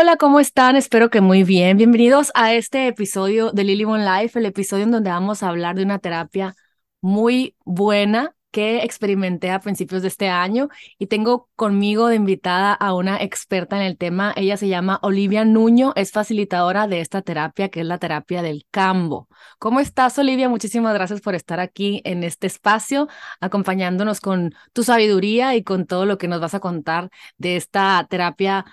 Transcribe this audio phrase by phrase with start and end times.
[0.00, 0.76] hola, ¿cómo están?
[0.76, 1.76] Espero que muy bien.
[1.76, 5.76] Bienvenidos a este episodio de Lily One Life, el episodio en donde vamos a hablar
[5.76, 6.54] de una terapia
[7.02, 12.94] muy buena que experimenté a principios de este año y tengo conmigo de invitada a
[12.94, 14.32] una experta en el tema.
[14.36, 18.66] Ella se llama Olivia Nuño, es facilitadora de esta terapia que es la terapia del
[18.70, 19.28] cambo.
[19.58, 20.48] ¿Cómo estás, Olivia?
[20.48, 23.08] Muchísimas gracias por estar aquí en este espacio,
[23.40, 28.06] acompañándonos con tu sabiduría y con todo lo que nos vas a contar de esta
[28.08, 28.64] terapia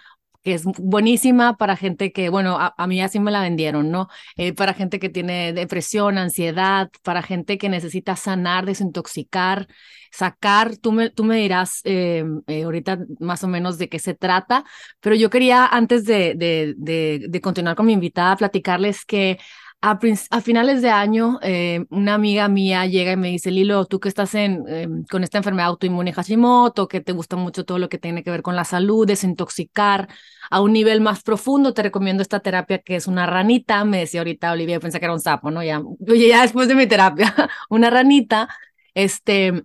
[0.47, 4.07] que es buenísima para gente que, bueno, a, mí así me la vendieron, ¿no?
[4.37, 9.67] Eh, para gente que tiene depresión, ansiedad, para gente que necesita sanar, desintoxicar,
[10.09, 14.13] sacar, tú me, tú me dirás eh, eh, ahorita más o menos de qué se
[14.13, 14.63] trata,
[15.01, 19.39] pero yo quería antes de, de, de continuar con mi invitada, platicarles que
[19.81, 24.09] a, finales de año, eh, una amiga mía llega y me dice, Lilo, tú que
[24.09, 27.99] estás en, em, con esta enfermedad autoinmune Hashimoto, que te gusta mucho todo lo que
[27.99, 30.07] tiene que ver con la salud, desintoxicar
[30.49, 34.21] a un nivel más profundo, te recomiendo esta terapia que es una ranita, me decía
[34.21, 35.63] ahorita Olivia, pensé que era un sapo, ¿no?
[35.63, 37.33] Ya, ya después de mi terapia,
[37.69, 38.49] una ranita,
[38.95, 39.63] este,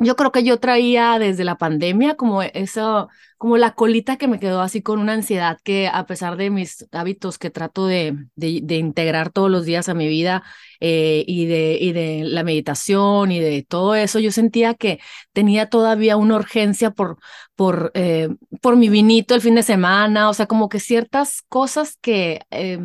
[0.00, 4.40] yo creo que yo traía desde la pandemia como eso, como la colita que me
[4.40, 8.76] quedó así con una ansiedad que a pesar de mis hábitos que trato de, de,
[8.76, 10.42] integrar todos los días a mi vida
[10.80, 14.98] eh, y, de, y de la meditación y de todo eso, yo sentía que
[15.32, 17.18] tenía todavía una urgencia por,
[17.54, 21.96] por, eh, por mi vinito el fin de semana, o sea, como que ciertas cosas
[22.00, 22.40] que...
[22.50, 22.80] Eh,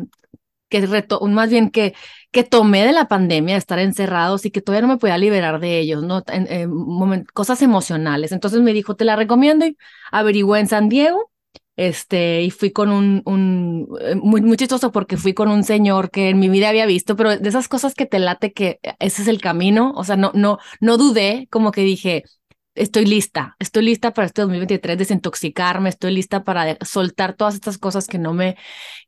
[0.70, 1.94] que reto, más bien que
[2.32, 5.60] que tomé de la pandemia, de estar encerrados y que todavía no me podía liberar
[5.60, 6.22] de ellos, ¿no?
[6.28, 8.32] En, cosas emocionales.
[8.32, 9.76] Entonces me dijo, te la recomiendo y
[10.12, 11.30] averigüé en San Diego.
[11.76, 16.10] Este, y fui con un, un eh, muy, muy chistoso porque fui con un señor
[16.10, 19.22] que en mi vida había visto, pero de esas cosas que te late que ese
[19.22, 22.24] es el camino, o sea, no, no, no dudé, como que dije,
[22.74, 28.06] estoy lista, estoy lista para este 2023 desintoxicarme, estoy lista para soltar todas estas cosas
[28.06, 28.56] que no me,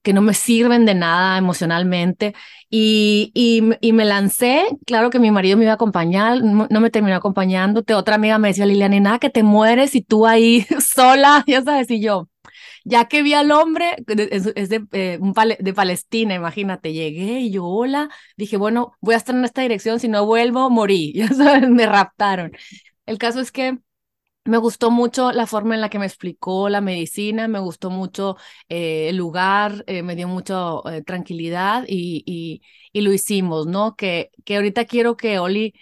[0.02, 2.34] que no me sirven de nada emocionalmente.
[2.68, 7.16] Y, y, me lancé, claro que mi marido me iba a acompañar, no, me terminó
[7.16, 7.84] acompañando.
[7.94, 11.90] Otra amiga me decía, Liliana, nada, que te mueres y tú ahí sola, ya sabes,
[11.90, 12.28] y yo,
[12.84, 15.18] ya que vi al hombre, es, de, eh,
[15.58, 20.00] de Palestina, imagínate, llegué y yo, hola, dije, bueno, voy a estar en esta dirección,
[20.00, 22.52] si no vuelvo, morí, ya sabes, me raptaron.
[23.06, 23.78] El caso es que
[24.44, 28.36] me gustó mucho la forma en la que me explicó la medicina, me gustó mucho
[28.68, 30.56] eh, el lugar, eh, me dio mucha
[30.92, 33.96] eh, tranquilidad y, y, y, lo hicimos, ¿no?
[33.96, 35.74] Que, que ahorita quiero que Oli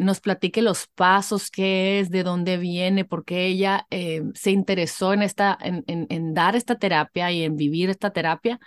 [0.00, 3.86] nos platique los pasos, qué es, de dónde viene, por qué ella
[4.34, 8.58] se interesó en, esta, en, en, en, dar esta terapia y en vivir esta terapia.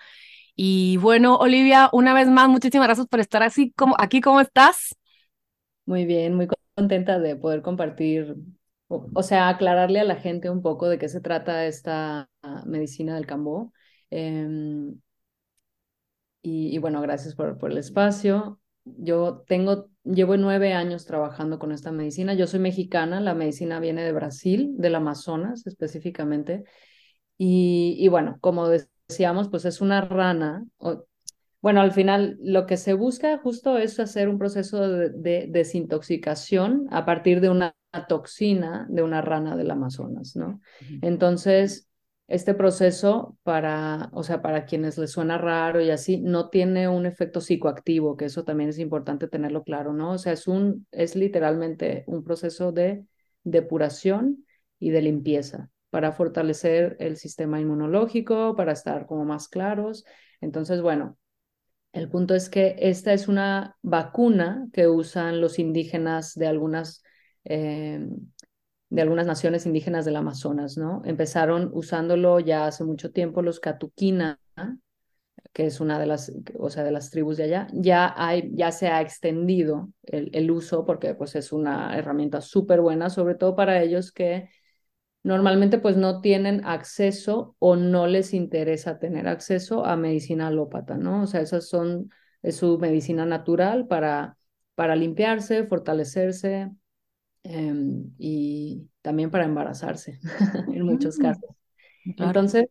[0.56, 4.22] Y bueno, Olivia, una vez más, muchísimas gracias por estar así como, aquí.
[4.22, 4.96] ¿Cómo estás?
[5.86, 8.36] Muy bien, muy contenta de poder compartir,
[8.88, 12.30] o, sea, aclararle a la gente un poco de qué se trata esta
[12.66, 13.74] medicina del cambó.
[14.10, 15.00] Em,
[16.42, 18.60] y, bueno, gracias por, el espacio.
[18.84, 22.34] Yo tengo, llevo nueve años trabajando con esta medicina.
[22.34, 26.66] Yo soy mexicana, la medicina viene de Brasil, del Amazonas específicamente.
[27.38, 30.66] Y bueno, como decíamos, pues es una rana,
[31.64, 37.06] bueno, al final lo que se busca justo es hacer un proceso de, desintoxicación a
[37.06, 37.74] partir de una
[38.10, 40.60] toxina de una rana del Amazonas, ¿no?
[41.02, 41.88] Entonces,
[42.28, 47.06] este proceso para, o sea, para quienes les suena raro y así, no tiene un
[47.06, 50.12] efecto psicoactivo, que eso también es importante tenerlo claro, ¿no?
[50.12, 53.06] O sea, es un, es literalmente un proceso de
[53.46, 54.46] depuración
[54.80, 60.04] y de limpieza para fortalecer el sistema inmunológico, para estar como más claros.
[60.42, 61.18] Entonces, bueno,
[61.94, 67.04] el punto es que esta es una vacuna que usan los indígenas de algunas,
[67.46, 68.06] eh,
[68.90, 71.04] de algunas naciones indígenas del Amazonas, ¿no?
[71.06, 74.40] Empezaron usándolo ya hace mucho tiempo los Catuquina,
[75.54, 78.72] que es una de las, o sea, de las tribus de allá, ya, hay, ya
[78.72, 83.82] se ha extendido el, uso porque pues es una herramienta súper buena, sobre todo para
[83.84, 84.50] ellos que
[85.24, 91.24] normalmente pues no tienen acceso o no les interesa tener acceso a medicina alópata, ¿no?
[91.24, 92.12] O sea, esas son,
[92.42, 94.38] es su medicina natural para,
[94.76, 96.72] para limpiarse, fortalecerse
[97.44, 100.20] em, y también para embarazarse
[100.74, 101.50] en muchos mm, casos.
[102.06, 102.66] Entonces,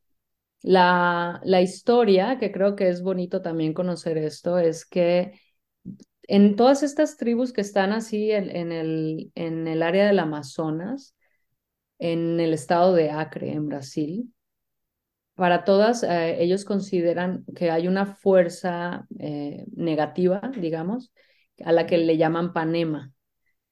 [0.62, 5.40] la, la historia, que creo que es bonito también conocer esto, es que
[6.24, 11.16] en todas estas tribus que están así en, el, en el área del Amazonas,
[12.02, 14.34] en el estado de Acre, en Brasil.
[15.36, 21.12] Para todas, eh, ellos consideran que hay una fuerza eh, negativa, digamos,
[21.64, 23.12] a la que le llaman panema.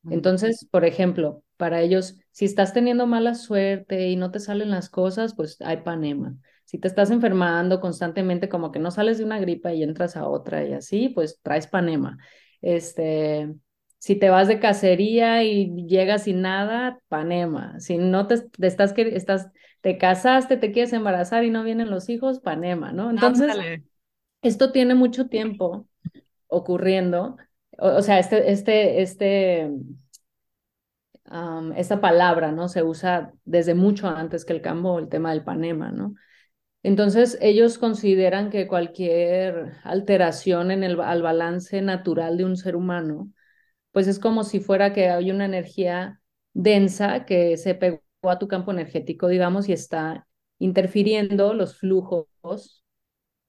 [0.09, 4.88] Entonces, por ejemplo, para ellos, si estás teniendo mala suerte y no te salen las
[4.88, 6.37] cosas, pues hay panema.
[6.65, 10.29] Si te estás enfermando constantemente, como que no sales de una gripa y entras a
[10.29, 12.17] otra y así, pues traes panema.
[12.62, 13.53] Este,
[14.00, 17.79] si te vas de cacería y llegas sin nada, panema.
[17.81, 19.50] Si no te, estás, estás,
[19.82, 23.11] te casaste, te quieres embarazar y no vienen los hijos, panema, ¿no?
[23.11, 23.55] Entonces,
[24.41, 25.87] esto tiene mucho tiempo
[26.47, 27.37] ocurriendo.
[27.76, 29.70] O, sea, este, este, este,
[31.76, 32.69] esta palabra, ¿no?
[32.69, 36.14] Se usa desde mucho antes que el cambo, el tema del panema, ¿no?
[36.82, 43.31] Entonces, ellos consideran que cualquier alteración en el al balance natural de un ser humano,
[43.93, 46.21] pues es como si fuera que hay una energía
[46.53, 50.27] densa que se pegó a tu campo energético, digamos, y está
[50.59, 52.85] interfiriendo los flujos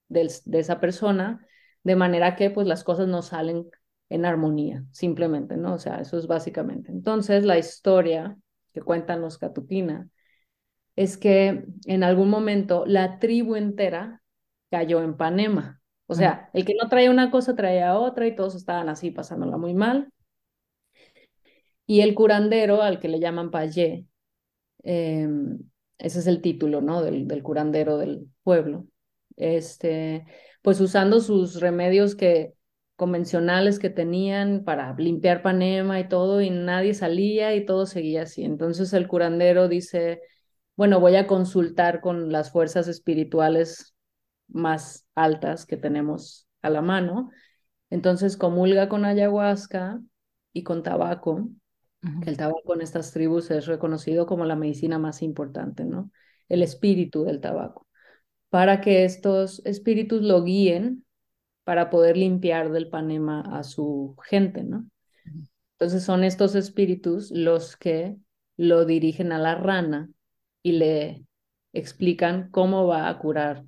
[0.07, 1.45] de esa persona,
[1.83, 3.69] de manera que pues las cosas no salen
[4.09, 5.75] en armonía, simplemente, ¿no?
[5.75, 6.91] O sea, eso es básicamente.
[6.91, 8.37] Entonces, la historia
[8.73, 10.09] que cuentan los Catupina
[10.95, 14.21] es que en algún momento la tribu entera
[14.69, 15.81] cayó en Panema.
[16.07, 19.55] O sea, el que no traía una cosa traía otra y todos estaban así pasándola
[19.57, 20.11] muy mal.
[21.91, 24.05] Y el curandero, al que le llaman Payé,
[24.83, 25.59] em,
[25.97, 27.01] ese es el título, ¿no?
[27.01, 28.87] Del, del curandero del pueblo.
[29.35, 30.25] Este,
[30.61, 32.53] pues usando sus remedios que
[32.95, 38.45] convencionales que tenían para limpiar Panema y todo, y nadie salía y todo seguía así.
[38.45, 40.21] Entonces el curandero dice,
[40.77, 43.95] bueno, voy a consultar con las fuerzas espirituales
[44.47, 47.31] más altas que tenemos a la mano.
[47.89, 49.99] Entonces comulga con ayahuasca
[50.53, 51.49] y con tabaco,
[52.23, 56.11] que el tabaco en estas tribus es reconocido como la medicina más importante, ¿no?
[56.49, 57.87] El espíritu del tabaco,
[58.49, 61.05] para que estos espíritus lo guíen
[61.63, 64.85] para poder limpiar del panema a su gente, ¿no?
[65.73, 68.17] Entonces son estos espíritus los que
[68.57, 70.09] lo dirigen a la rana
[70.61, 71.25] y le
[71.73, 73.65] explican cómo va a curar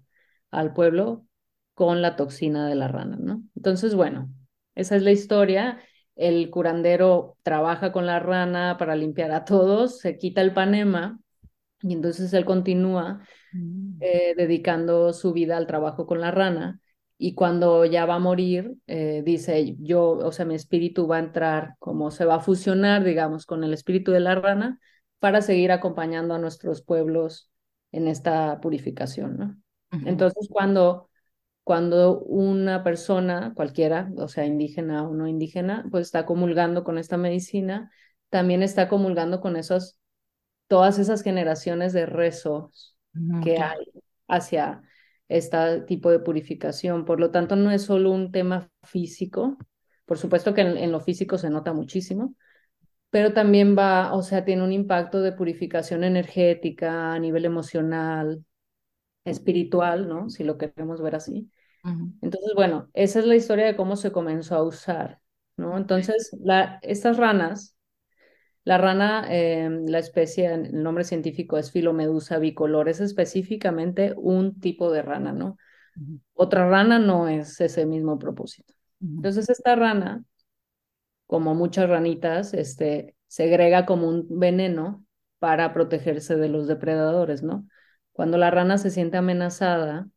[0.52, 1.26] al pueblo
[1.74, 3.44] con la toxina de la rana, ¿no?
[3.56, 4.32] Entonces, bueno,
[4.76, 5.80] esa es la historia.
[6.16, 11.20] El curandero trabaja con la rana para limpiar a todos, se quita el panema
[11.82, 13.22] y entonces él continúa
[13.52, 13.98] mm.
[14.02, 16.80] eh, dedicando su vida al trabajo con la rana
[17.18, 21.20] y cuando ya va a morir, eh, dice, yo, o sea, mi espíritu va a
[21.20, 24.80] entrar, como se va a fusionar, digamos, con el espíritu de la rana
[25.20, 27.50] para seguir acompañando a nuestros pueblos
[27.94, 29.58] en esta purificación, ¿no?
[30.06, 31.10] Entonces, cuando,
[31.64, 37.18] cuando una persona, cualquiera, o sea, indígena o no indígena, pues está comulgando con esta
[37.18, 37.92] medicina,
[38.30, 39.98] también está comulgando con esos,
[40.68, 42.98] todas esas generaciones de rezos
[43.42, 43.86] que hay
[44.28, 44.82] hacia
[45.30, 47.06] este tipo de purificación.
[47.06, 49.58] Por lo tanto, no es solo un tema físico,
[50.06, 52.36] por supuesto que en lo físico se nota muchísimo,
[53.10, 58.44] pero también va, o sea, tiene un impacto de purificación energética a nivel emocional,
[59.26, 60.30] espiritual, ¿no?
[60.30, 61.50] Si lo queremos ver así.
[62.22, 65.20] Entonces, bueno, esa es la historia de cómo se comenzó a usar,
[65.58, 65.78] ¿no?
[65.78, 67.76] Entonces, la, estas ranas,
[68.64, 74.92] la rana, eh, la especie, el nombre científico es Filomedusa bicolor, es específicamente un tipo
[74.92, 75.58] de rana, ¿no?
[76.34, 78.74] Otra rana no es ese mismo propósito.
[79.02, 80.24] Entonces, esta rana
[81.34, 85.06] como muchas ranitas, este, segrega como un veneno
[85.40, 87.68] para protegerse de los depredadores, ¿no?
[88.14, 90.08] Cuando la rana se siente amenazada,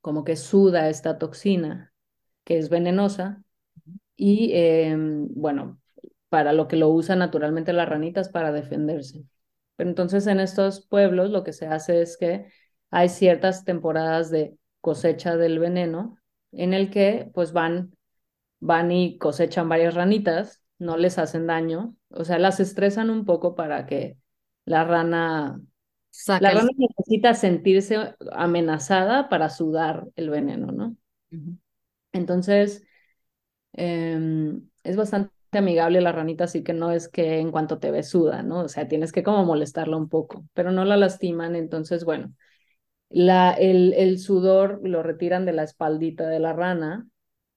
[0.00, 1.92] como que suda esta toxina
[2.44, 3.42] que es venenosa
[4.16, 5.80] y, em, bueno,
[6.28, 9.24] para lo que lo usan naturalmente las ranitas para defenderse.
[9.76, 12.46] Pero entonces en estos pueblos lo que se hace es que
[12.90, 16.18] hay ciertas temporadas de cosecha del veneno
[16.52, 17.96] en el que pues van
[18.60, 23.54] van y cosechan varias ranitas, no les hacen daño, o sea, las estresan un poco
[23.54, 24.18] para que
[24.64, 25.60] la rana,
[26.38, 30.96] la rana necesita sentirse amenazada para sudar el veneno, ¿no?
[32.12, 32.84] Entonces,
[33.72, 38.02] em, es bastante amigable la ranita, así que no es que en cuanto te ve
[38.02, 38.60] suda, ¿no?
[38.60, 42.32] O sea, tienes que como molestarla un poco, pero no la lastiman, entonces, bueno,
[43.08, 47.06] la, el, el sudor lo retiran de la espaldita de la rana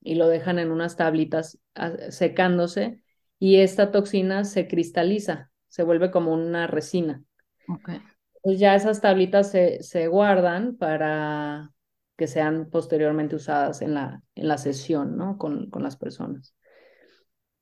[0.02, 3.00] y lo dejan en unas tablitas ah, secándose
[3.40, 7.24] y esta toxina se cristaliza, se vuelve como una resina.
[7.68, 8.02] Okay.
[8.46, 11.72] Pues ya esas tablitas se, se guardan para
[12.16, 15.40] que sean posteriormente usadas en la, en la sesión, ¿no?
[15.40, 16.54] Con, con las personas.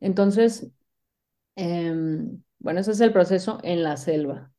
[0.02, 0.70] Entonces,
[1.56, 4.52] em, bueno, ese es el proceso en la selva.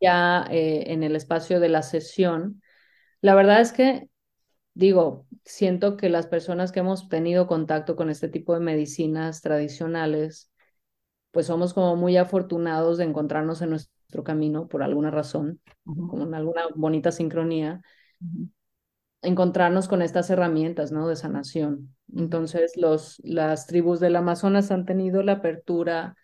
[0.00, 2.62] Ya eh, en el espacio de la sesión,
[3.22, 4.08] la verdad es que
[4.74, 10.52] digo, siento que las personas que hemos tenido contacto con este tipo de medicinas tradicionales,
[11.32, 16.34] pues somos como muy afortunados de encontrarnos en nuestro nuestro camino por alguna razón, con
[16.34, 17.82] alguna bonita sincronía,
[19.20, 21.06] encontrarnos con estas herramientas, ¿no?
[21.08, 21.94] De sanación.
[22.16, 26.16] Entonces, los, las tribus del Amazonas han tenido la apertura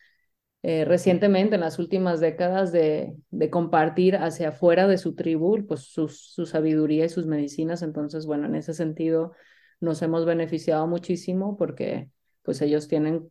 [0.63, 5.81] eh, recientemente, en las últimas décadas, de, de, compartir hacia afuera de su tribu, pues
[5.81, 7.83] su, su sabiduría y sus medicinas.
[7.83, 9.33] Entonces, bueno, en ese sentido
[9.81, 12.09] nos hemos beneficiado muchísimo porque
[12.43, 13.31] pues ellos tienen,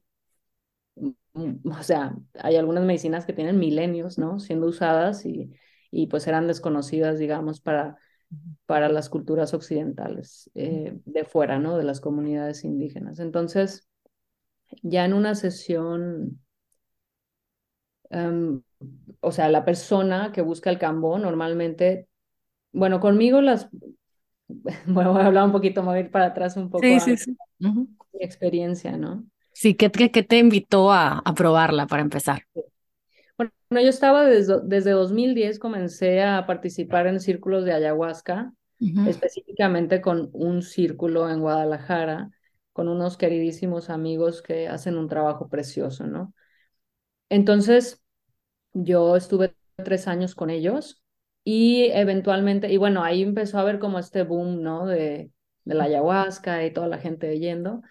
[1.34, 4.40] o sea, hay algunas medicinas que tienen milenios, ¿no?
[4.40, 5.52] Siendo usadas y,
[5.92, 7.98] y pues eran desconocidas, digamos, para,
[8.66, 11.78] para las culturas occidentales eh, de fuera, ¿no?
[11.78, 13.20] De las comunidades indígenas.
[13.20, 13.88] Entonces,
[14.84, 16.44] ya en una sesión
[18.14, 18.62] Em,
[19.22, 22.08] o sea, la persona que busca el cambó normalmente,
[22.72, 23.70] bueno, conmigo las,
[24.88, 27.18] bueno, voy a hablar un poquito, voy a ir para atrás un poco sí, sí,
[27.18, 27.38] sí.
[28.14, 29.26] mi experiencia, ¿no?
[29.54, 32.46] Sí, ¿qué, qué, te invitó a, a, probarla para empezar?
[33.38, 38.54] Bueno, yo estaba desde, desde 2010, comencé a participar en círculos de ayahuasca,
[39.08, 42.30] específicamente con un círculo en Guadalajara,
[42.74, 46.34] con unos queridísimos amigos que hacen un trabajo precioso, ¿no?
[47.30, 48.04] Entonces,
[48.74, 51.04] yo estuve tres años con ellos
[51.44, 54.86] y eventualmente, y bueno, ahí empezó a haber como este boom, ¿no?
[54.86, 55.32] De,
[55.66, 57.82] de la ayahuasca y toda la gente yendo.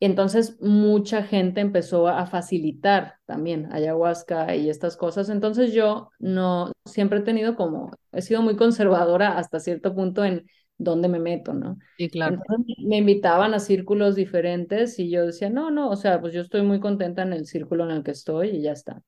[0.00, 5.28] Y entonces mucha gente empezó a facilitar también ayahuasca y estas cosas.
[5.28, 10.46] Entonces yo no, siempre he tenido como, he sido muy conservadora hasta cierto punto en
[10.76, 11.78] dónde me meto, ¿no?
[11.96, 12.36] Sí, claro.
[12.36, 16.42] Entonces me invitaban a círculos diferentes y yo decía, no, no, o sea, pues yo
[16.42, 19.02] estoy muy contenta en el círculo en el que estoy y ya está.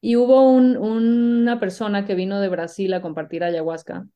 [0.00, 4.06] Y hubo un, una persona que vino de Brasil a compartir ayahuasca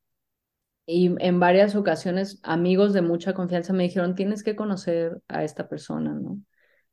[0.86, 5.68] y en varias ocasiones amigos de mucha confianza me dijeron, tienes que conocer a esta
[5.68, 6.38] persona, ¿no?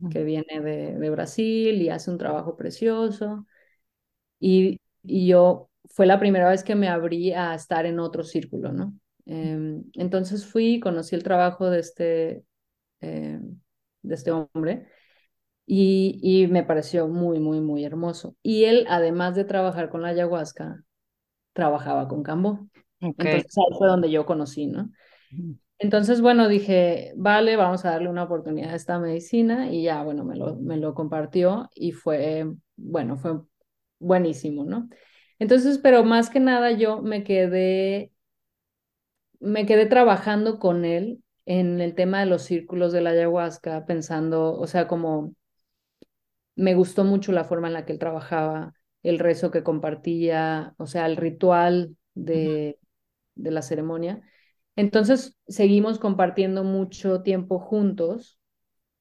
[0.10, 3.45] Que viene de, de Brasil y hace un trabajo precioso.
[4.39, 8.74] Y, y, yo fue la primera vez que me abrí a estar en otro círculo,
[8.74, 8.95] ¿no?
[9.25, 12.43] Eh, entonces fui, conocí el trabajo de este,
[13.01, 13.39] eh,
[14.01, 14.88] de este hombre
[15.65, 18.36] y, me pareció muy, muy, muy hermoso.
[18.43, 20.83] Y él, además de trabajar con la ayahuasca,
[21.53, 22.67] trabajaba con Cambó.
[23.01, 24.91] Entonces ahí fue donde yo conocí, ¿no?
[25.79, 30.24] Entonces, bueno, dije, vale, vamos a darle una oportunidad a esta medicina y ya, bueno,
[30.24, 33.41] me lo, me lo compartió y fue, bueno, fue
[33.98, 34.89] buenísimo, ¿no?
[35.39, 38.12] Entonces, pero más que nada yo me quedé,
[39.39, 44.53] me quedé trabajando con él en el tema de los círculos de la ayahuasca, pensando,
[44.53, 45.34] o sea, como
[46.55, 50.86] me gustó mucho la forma en la que él trabajaba, el rezo que compartía, o
[50.86, 52.77] sea, el ritual de,
[53.35, 54.21] de la ceremonia.
[54.75, 58.39] Entonces seguimos compartiendo mucho tiempo juntos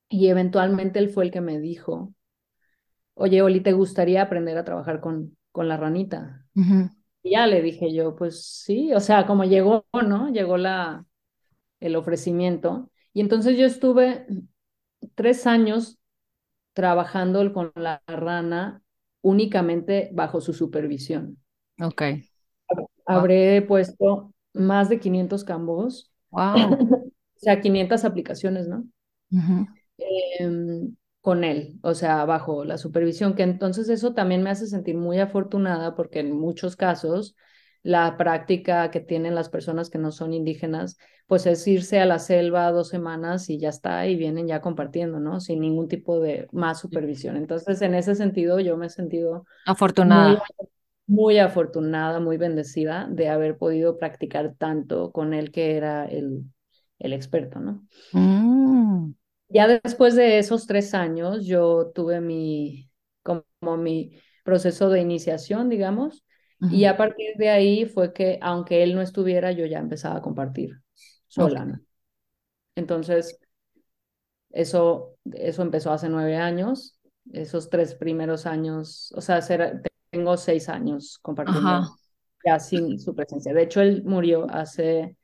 [0.09, 2.15] y eventualmente él fue el que me dijo,
[3.15, 6.47] oye, Oli, ¿te gustaría aprender a trabajar con, con la ranita?
[7.23, 10.31] Y ya le dije yo, pues sí, o sea, como llegó, ¿no?
[10.31, 11.07] Llegó la,
[11.81, 12.91] el ofrecimiento.
[13.15, 14.27] Y entonces yo estuve
[15.15, 15.99] tres años
[16.75, 18.83] trabajando con la rana
[19.23, 21.39] únicamente bajo su supervisión.
[21.81, 22.03] Ok.
[23.17, 26.13] Habré puesto más de 500 cambos.
[26.31, 26.55] Wow.
[27.13, 28.85] o sea, 500 aplicaciones, ¿no?
[29.99, 34.97] Em, con él, o sea, bajo la supervisión, que entonces eso también me hace sentir
[34.97, 37.37] muy afortunada porque en muchos casos
[37.83, 42.19] la práctica que tienen las personas que no son indígenas, pues es irse a la
[42.19, 45.41] selva dos semanas y ya está, y vienen ya compartiendo, ¿no?
[45.41, 47.37] Sin ningún tipo de más supervisión.
[47.37, 50.31] Entonces, en ese sentido, yo me he sentido afortunada.
[50.31, 50.69] Muy,
[51.39, 56.45] afortunada, muy bendecida de haber podido practicar tanto con él que era el,
[56.99, 57.87] el experto, ¿no?
[58.13, 59.13] Mm.
[59.49, 62.91] Ya después de esos tres años, yo tuve mi,
[63.23, 64.13] como mi
[64.45, 66.25] proceso de iniciación, digamos,
[66.71, 70.23] y a partir de ahí fue que, aunque él no estuviera, yo ya empezaba a
[70.23, 70.77] compartir
[71.27, 71.81] sola.
[72.75, 73.39] Entonces,
[74.51, 76.99] eso, eso empezó hace nueve años.
[77.33, 79.41] Esos tres primeros años, o sea,
[80.11, 81.81] tengo seis años compartiendo
[82.45, 83.53] ya sin su presencia.
[83.55, 85.17] De hecho, él murió hace,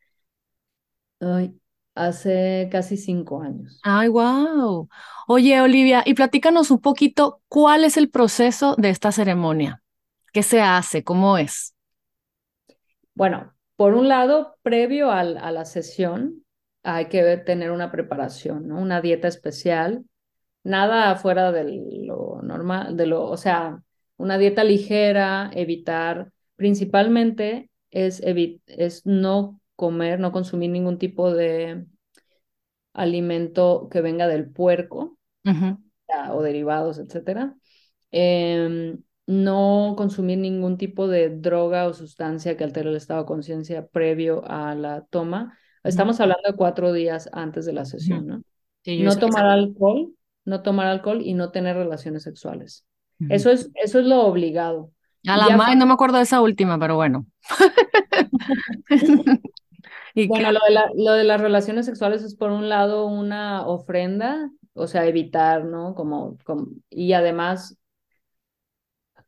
[1.95, 3.81] hace casi cinco años.
[3.83, 4.89] Ay, wow.
[5.29, 9.83] Oye, Olivia, y platícanos un poquito cuál es el proceso de esta ceremonia.
[10.33, 11.05] ¿Qué se hace?
[11.05, 11.75] ¿Cómo es?
[13.15, 16.45] Bueno, por un lado, previo a la sesión,
[16.83, 18.79] hay que tener una preparación, ¿no?
[18.79, 20.05] Una dieta especial,
[20.65, 21.65] nada fuera de
[22.07, 23.83] lo normal, de lo, o sea,
[24.17, 28.23] una dieta ligera, evitar, principalmente es,
[28.67, 31.87] es no comer, no consumir ningún tipo de
[32.93, 35.19] alimento que venga del puerco
[36.31, 37.55] o derivados, etcétera.
[38.11, 43.87] Em, no consumir ningún tipo de droga o sustancia que altere el estado de conciencia
[43.87, 45.59] previo a la toma.
[45.83, 48.43] Estamos hablando de cuatro días antes de la sesión, ¿no?
[48.97, 52.87] no tomar alcohol, no tomar alcohol y no tener relaciones sexuales.
[53.29, 54.91] Eso es, eso es lo obligado.
[55.27, 57.27] A la madre no me acuerdo de esa última, pero bueno.
[60.29, 64.87] bueno, lo de, lo de las relaciones sexuales es por un lado una ofrenda, o
[64.87, 65.95] sea, evitar, ¿no?
[65.95, 67.79] Como, como, y además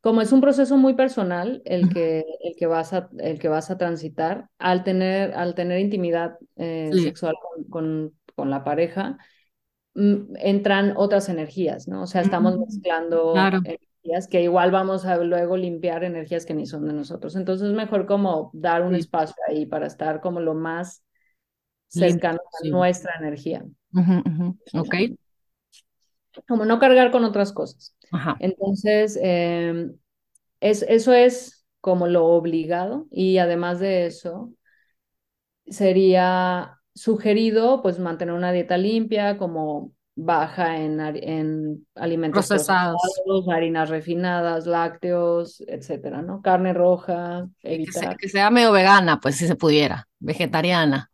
[0.01, 3.71] como es un proceso muy personal el que, el que, vas, a, el que vas
[3.71, 7.35] a transitar, al tener, al tener intimidad eh, sexual
[7.69, 9.19] con, con, la pareja,
[10.37, 12.03] entran otras energías, ¿no?
[12.03, 16.87] O sea, estamos mezclando energías que igual vamos a luego limpiar energías que ni son
[16.87, 17.35] de nosotros.
[17.37, 21.03] Entonces es mejor como dar un espacio ahí para estar como lo más
[21.89, 23.65] cercano a nuestra energía.
[24.75, 24.95] Ok.
[26.47, 27.97] Como no cargar con otras cosas.
[28.39, 29.97] Entonces, em,
[30.61, 34.53] es, eso es como lo obligado y además de eso,
[35.67, 43.01] sería sugerido pues mantener una dieta limpia, como baja en, en alimentos procesados.
[43.53, 46.43] harinas refinadas, lácteos, etcétera, ¿no?
[46.43, 48.17] Carne roja, evitar.
[48.17, 51.11] Que, sea, medio vegana, pues si se pudiera, vegetariana.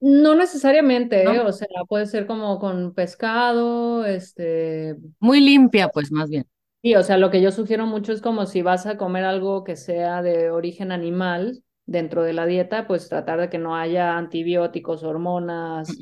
[0.00, 1.40] No necesariamente, ¿eh?
[1.40, 4.96] o sea, puede ser como con pescado, este...
[5.18, 6.46] Muy limpia, pues más bien.
[6.82, 9.64] Sí, o sea, lo que yo sugiero mucho es como si vas a comer algo
[9.64, 14.16] que sea de origen animal dentro de la dieta, pues tratar de que no haya
[14.16, 15.96] antibióticos, hormonas,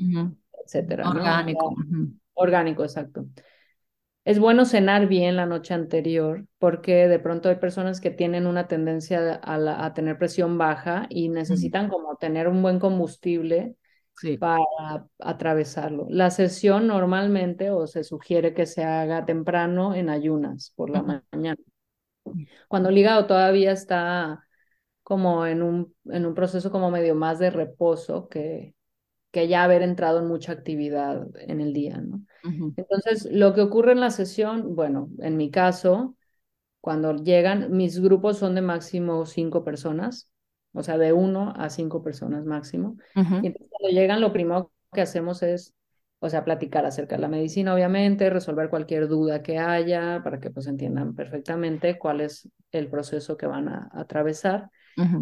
[0.65, 1.09] etcétera.
[1.09, 1.75] Orgánico.
[2.33, 3.25] Orgánico, exacto.
[4.25, 8.67] Es bueno cenar bien la noche anterior porque de pronto hay personas que tienen una
[8.67, 13.75] tendencia a, a tener presión baja y necesitan como tener un buen combustible
[14.39, 16.07] para atravesarlo.
[16.09, 21.59] La sesión normalmente o se sugiere que se haga temprano en ayunas por la mañana.
[22.69, 24.45] Cuando el hígado todavía está
[25.03, 28.73] como en un, en un proceso como medio más de reposo que,
[29.31, 32.21] que ya haber entrado en mucha actividad en el día, ¿no?
[32.75, 36.17] Entonces, lo que ocurre en la sesión, bueno, en mi caso,
[36.81, 40.29] cuando llegan, mis grupos son de máximo cinco personas
[40.73, 42.97] o sea, de uno a cinco personas máximo.
[43.15, 45.73] Y entonces cuando llegan, lo primero que hacemos es,
[46.19, 50.49] o sea, platicar acerca de la medicina, obviamente, resolver cualquier duda que haya para que
[50.49, 54.71] pues entiendan perfectamente cuál es el proceso que van a, atravesar.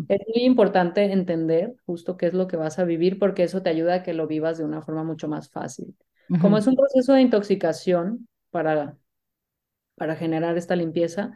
[0.07, 3.69] Es muy importante entender justo qué es lo que vas a vivir porque eso te
[3.69, 5.95] ayuda a que lo vivas de una forma mucho más fácil.
[6.37, 8.97] Como es un proceso de intoxicación para,
[9.95, 11.31] para generar esta limpieza,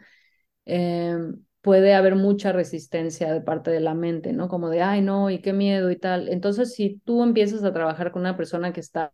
[0.66, 1.16] eh,
[1.60, 4.48] puede haber mucha resistencia de parte de la mente, ¿no?
[4.48, 6.28] Como de, ay, no, y qué miedo y tal.
[6.28, 9.12] Entonces, si tú empiezas a trabajar con una persona que está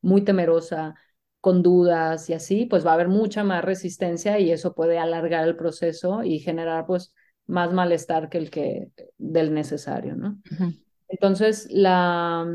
[0.00, 0.94] muy temerosa,
[1.40, 5.46] con dudas y así, pues va a haber mucha más resistencia y eso puede alargar
[5.46, 7.12] el proceso y generar pues
[7.46, 10.38] más malestar que el que del necesario, ¿no?
[11.08, 12.46] Entonces, la,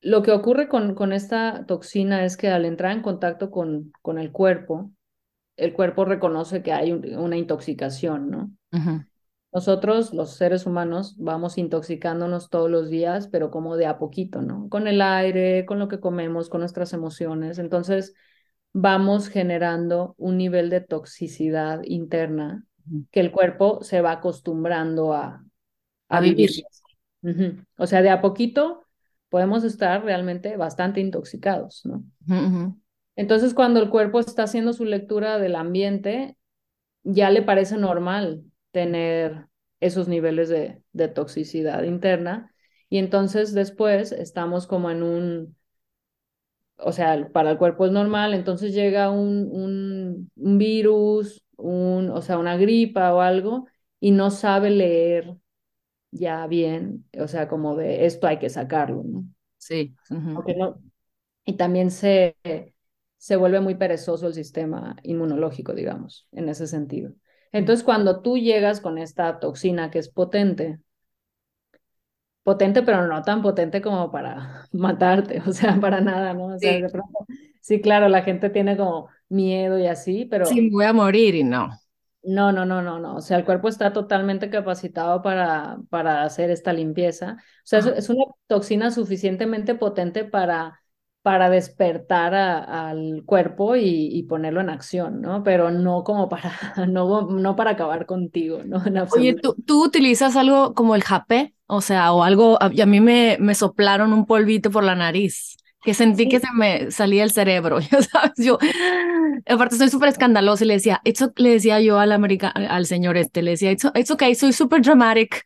[0.00, 4.18] lo que ocurre con, con esta toxina es que al entrar en contacto con, con
[4.18, 4.92] el cuerpo,
[5.56, 8.50] el cuerpo reconoce que hay una intoxicación, ¿no?
[9.52, 14.68] Nosotros, los seres humanos, vamos intoxicándonos todos los días, pero como de a poquito, ¿no?
[14.68, 17.58] Con el aire, con lo que comemos, con nuestras emociones.
[17.58, 18.14] Entonces,
[18.74, 22.66] vamos generando un nivel de toxicidad interna
[23.10, 25.42] que el cuerpo se va acostumbrando a,
[26.08, 26.50] a, vivir.
[27.78, 28.84] O sea, de a poquito
[29.30, 32.04] podemos estar realmente bastante intoxicados, ¿no?
[33.16, 36.36] Entonces, cuando el cuerpo está haciendo su lectura del ambiente,
[37.04, 39.46] ya le parece normal tener
[39.80, 42.52] esos niveles de, toxicidad interna.
[42.88, 45.56] Y entonces después estamos como en un,
[46.76, 52.22] o sea, para el cuerpo es normal, entonces llega un, un, un virus, un, o
[52.22, 53.66] sea, una gripa o algo,
[54.00, 55.36] y no sabe leer
[56.10, 59.24] ya bien, o sea, como de esto hay que sacarlo, ¿no?
[59.58, 59.94] Sí.
[60.56, 60.82] no,
[61.44, 62.36] y también se,
[63.16, 67.12] se vuelve muy perezoso el sistema inmunológico, digamos, en ese sentido.
[67.52, 70.80] Entonces, cuando tú llegas con esta toxina que es potente,
[72.44, 76.54] potente, pero no tan potente como para matarte, o sea, para nada, ¿no?
[76.54, 76.82] O sea, sí.
[76.82, 77.26] de pronto,
[77.60, 80.46] sí, claro, la gente tiene como miedo y así, pero...
[80.46, 81.70] Sí, voy a morir y no.
[82.22, 83.16] No, no, no, no, no.
[83.16, 87.36] O sea, el cuerpo está totalmente capacitado para, para hacer esta limpieza.
[87.38, 90.80] O sea, es, una toxina suficientemente potente para
[91.24, 95.42] para despertar al cuerpo y, ponerlo en acción, ¿no?
[95.42, 96.52] Pero no como para,
[96.86, 98.82] no, no para acabar contigo, ¿no?
[99.16, 101.54] Oye, ¿tú, ¿tú utilizas algo como el japé?
[101.66, 105.56] O sea, o algo, a, a mí me, me soplaron un polvito por la nariz.
[105.82, 108.58] que sentí que se me salía el cerebro, ya sabes, yo,
[109.48, 113.16] aparte soy súper escandalosa y le decía, it's le decía yo al, america, al señor
[113.16, 115.42] este, le decía, it's, it's okay, soy súper dramatic,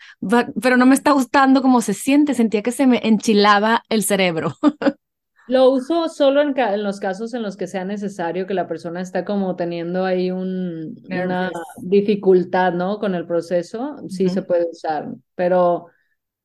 [0.61, 4.57] pero no me está gustando cómo se siente, sentía que se me enchilaba el cerebro.
[5.49, 9.01] Lo uso solo en, en, los casos en los que sea necesario que la persona
[9.01, 11.51] está como teniendo ahí un, una
[11.83, 12.99] dificultad, ¿no?
[12.99, 15.87] Con el proceso, sí se puede usar, pero,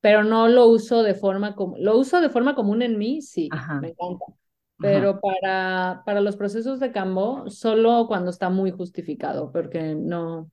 [0.00, 1.78] pero no lo uso de forma común.
[1.84, 3.48] Lo uso de forma común en mí, sí,
[3.80, 4.24] me encanta.
[4.78, 10.50] Pero para, para los procesos de cambo, solo cuando está muy justificado, porque no,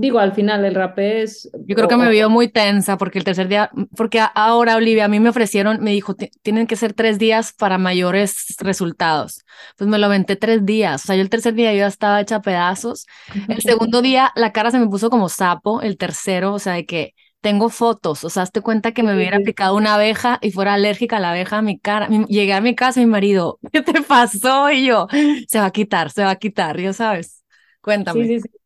[0.00, 1.50] Digo, al final el rapé es...
[1.66, 5.08] Yo creo que me vio muy tensa porque el tercer día, porque ahora Olivia, a
[5.08, 9.44] mí me ofrecieron, me dijo, tienen que ser tres días para mayores resultados.
[9.76, 12.20] Pues me lo aventé tres días, o sea, yo el tercer día yo ya estaba
[12.20, 13.06] hecha pedazos.
[13.48, 16.86] El segundo día la cara se me puso como sapo, el tercero, o sea, de
[16.86, 20.74] que tengo fotos, o sea, hazte cuenta que me hubiera picado una abeja y fuera
[20.74, 22.08] alérgica a la abeja a mi cara.
[22.28, 24.70] Llegué a mi casa y mi marido, ¿qué te pasó?
[24.70, 25.08] Y yo,
[25.48, 27.42] se va a quitar, se va a quitar, ya sabes.
[27.80, 28.26] Cuéntame.
[28.26, 28.57] Sí, sí, sí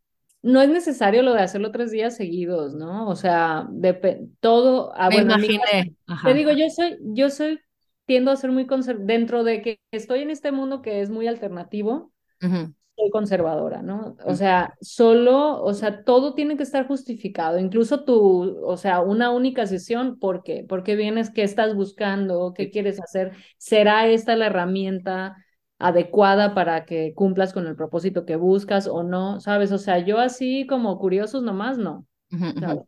[0.42, 3.08] no es necesario lo de hacerlo tres días seguidos, ¿no?
[3.08, 4.92] O sea, de, todo.
[4.96, 5.94] Ah, Me imaginé.
[6.24, 7.60] te digo, yo soy, yo soy,
[8.06, 11.28] tiendo a ser muy conservadora, dentro de que estoy en este mundo que es muy
[11.28, 14.16] alternativo, soy conservadora, ¿no?
[14.26, 19.30] O sea, solo, o sea, todo tiene que estar justificado, incluso tu, o sea, una
[19.30, 20.64] única sesión, ¿por qué?
[20.68, 21.30] ¿Por qué vienes?
[21.30, 22.52] ¿Qué estás buscando?
[22.52, 23.32] ¿Qué quieres hacer?
[23.58, 25.36] ¿Será esta la herramienta?
[25.82, 29.72] Adecuada para que cumplas con el propósito que buscas o no, ¿sabes?
[29.72, 32.06] O sea, yo así como curiosos nomás no.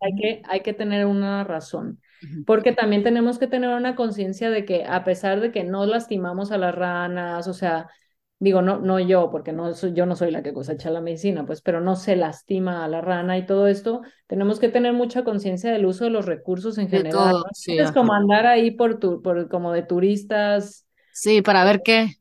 [0.00, 2.00] hay, que, hay que tener una razón,
[2.46, 6.52] porque también tenemos que tener una conciencia de que a pesar de que no lastimamos
[6.52, 7.88] a las ranas, o sea,
[8.38, 11.62] digo, no, no yo, porque no, yo no soy la que cosecha la medicina, pues,
[11.62, 15.72] pero no se lastima a la rana y todo esto, tenemos que tener mucha conciencia
[15.72, 17.36] del uso de los recursos en general.
[17.66, 20.86] es como andar ahí por, tu, por como de turistas.
[21.12, 22.16] Sí, para ver qué,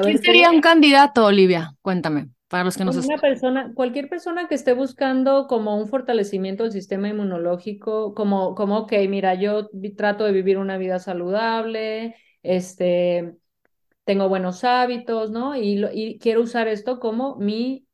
[0.00, 1.74] ¿Quién sería un candidato, Olivia?
[1.82, 6.62] Cuéntame, para los que nos Una persona, cualquier persona que esté buscando como un fortalecimiento
[6.62, 13.34] del sistema inmunológico, como, como, ok, mira, yo trato de vivir una vida saludable, este,
[14.04, 15.56] tengo buenos hábitos, ¿no?
[15.56, 17.88] Y, y quiero usar esto como mi,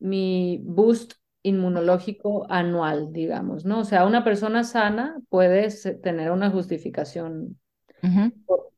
[0.00, 3.80] mi boost inmunológico anual, digamos, ¿no?
[3.80, 5.68] O sea, una persona sana puede
[6.02, 7.58] tener una justificación,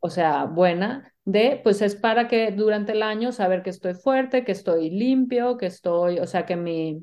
[0.01, 4.45] o sea, buena de, pues es para que durante el año saber que estoy fuerte,
[4.45, 7.03] que estoy limpio, que estoy, o sea, que mi...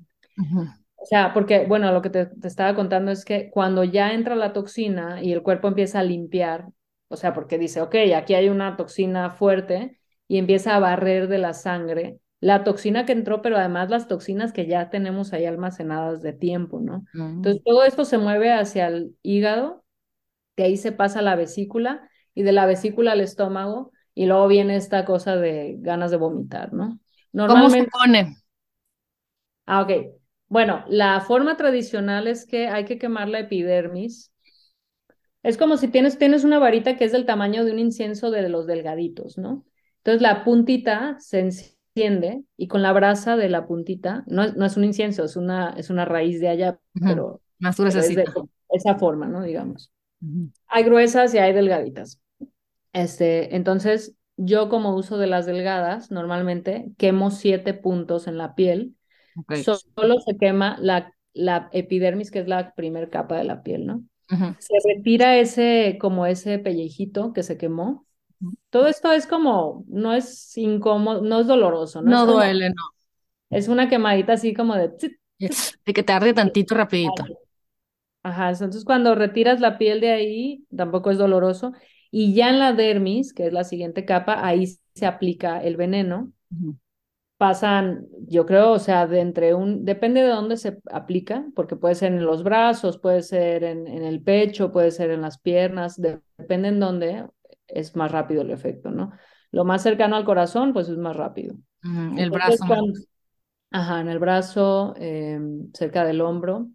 [0.98, 4.54] O sea, porque, bueno, lo que te, estaba contando es que cuando ya entra la
[4.54, 6.66] toxina y el cuerpo empieza a limpiar,
[7.10, 11.38] o sea, porque dice, ok, aquí hay una toxina fuerte y empieza a barrer de
[11.38, 16.22] la sangre la toxina que entró, pero además las toxinas que ya tenemos ahí almacenadas
[16.22, 17.06] de tiempo, ¿no?
[17.14, 19.84] Entonces, todo esto se mueve hacia el hígado,
[20.56, 24.48] que ahí se pasa a la vesícula y de la vesícula al estómago y luego
[24.48, 27.00] viene esta cosa de ganas de vomitar, ¿no?
[27.34, 27.90] Normalmente...
[27.92, 28.38] ¿Cómo se pone?
[29.66, 29.92] Ah, ok.
[30.48, 34.32] Bueno, la forma tradicional es que hay que quemar la epidermis.
[35.44, 38.48] Es como si tienes, tienes una varita que es del tamaño de un incienso de
[38.50, 39.66] los delgaditos, ¿no?
[39.98, 44.78] Entonces la puntita se enciende y con la brasa de la puntita, no, no es
[44.78, 48.26] un incienso, es una, es una raíz de allá, pero, Más es de
[48.70, 49.42] esa forma, ¿no?
[49.44, 49.92] Digamos.
[50.68, 52.22] Hay gruesas y hay delgaditas.
[52.94, 58.96] Este, entonces, yo como uso de las delgadas, normalmente quemo siete puntos en la piel.
[59.64, 64.04] Solo se quema la, la epidermis, que es la primer capa de la piel, ¿no?
[64.60, 68.06] Se retira ese, como ese pellejito que se quemó.
[68.70, 72.12] Todo esto es como, no es incómodo, no es doloroso, ¿no?
[72.12, 72.84] No duele, no.
[73.50, 74.92] Es una quemadita así como de...
[75.86, 77.26] De que tarde tantito rapidito.
[78.26, 81.74] Ajá, entonces cuando retiras la piel de ahí, tampoco es doloroso.
[82.10, 86.32] Y ya en la dermis, que es la siguiente capa, ahí se aplica el veneno.
[87.38, 91.94] Pasan, yo creo, o sea, de entre un, depende de dónde se aplica, porque puede
[91.94, 96.02] ser en los brazos, puede ser en, en el pecho, puede ser en las piernas,
[96.02, 97.28] depende en dónde
[97.68, 99.12] es más rápido el efecto, ¿no?
[99.52, 101.56] Lo más cercano al corazón, pues es más rápido.
[102.18, 102.66] el brazo.
[103.76, 106.70] Ajá, en el brazo, em, cerca del hombro,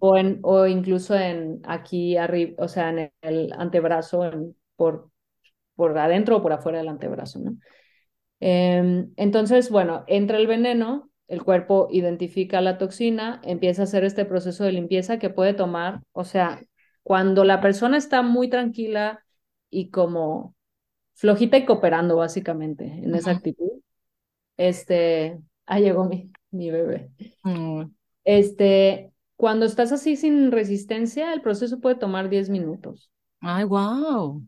[0.00, 4.30] o, en, o incluso en aquí arriba, o sea, en el antebrazo,
[4.76, 5.08] por,
[5.74, 7.56] por adentro o por afuera del antebrazo, ¿no?
[8.38, 14.26] Em, entonces, bueno, entra el veneno, el cuerpo identifica la toxina, empieza a hacer este
[14.26, 16.60] proceso de limpieza que puede tomar, o sea,
[17.02, 19.24] cuando la persona está muy tranquila
[19.70, 20.54] y como
[21.14, 23.70] flojita y cooperando básicamente en esa actitud,
[24.58, 27.10] este, Ah, llegó mi, mi bebé.
[27.42, 27.84] Mm.
[28.24, 33.10] Este, cuando estás así sin resistencia, el proceso puede tomar 10 minutos.
[33.40, 34.42] Ay, wow.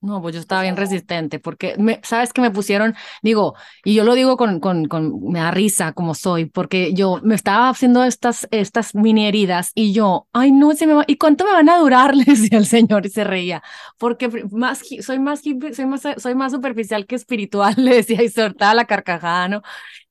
[0.00, 2.94] No, pues yo estaba bien resistente porque, me, ¿sabes que me pusieron?
[3.20, 3.54] Digo,
[3.84, 7.34] y yo lo digo con, con, con, me da risa como soy, porque yo me
[7.34, 11.44] estaba haciendo estas, estas mini heridas y yo, ay, no, se me va, ¿y cuánto
[11.44, 12.14] me van a durar?
[12.16, 13.60] Le decía el señor y se reía,
[13.98, 18.74] porque más, soy más, soy más, soy más superficial que espiritual, le decía y soltaba
[18.74, 19.62] la carcajada, ¿no?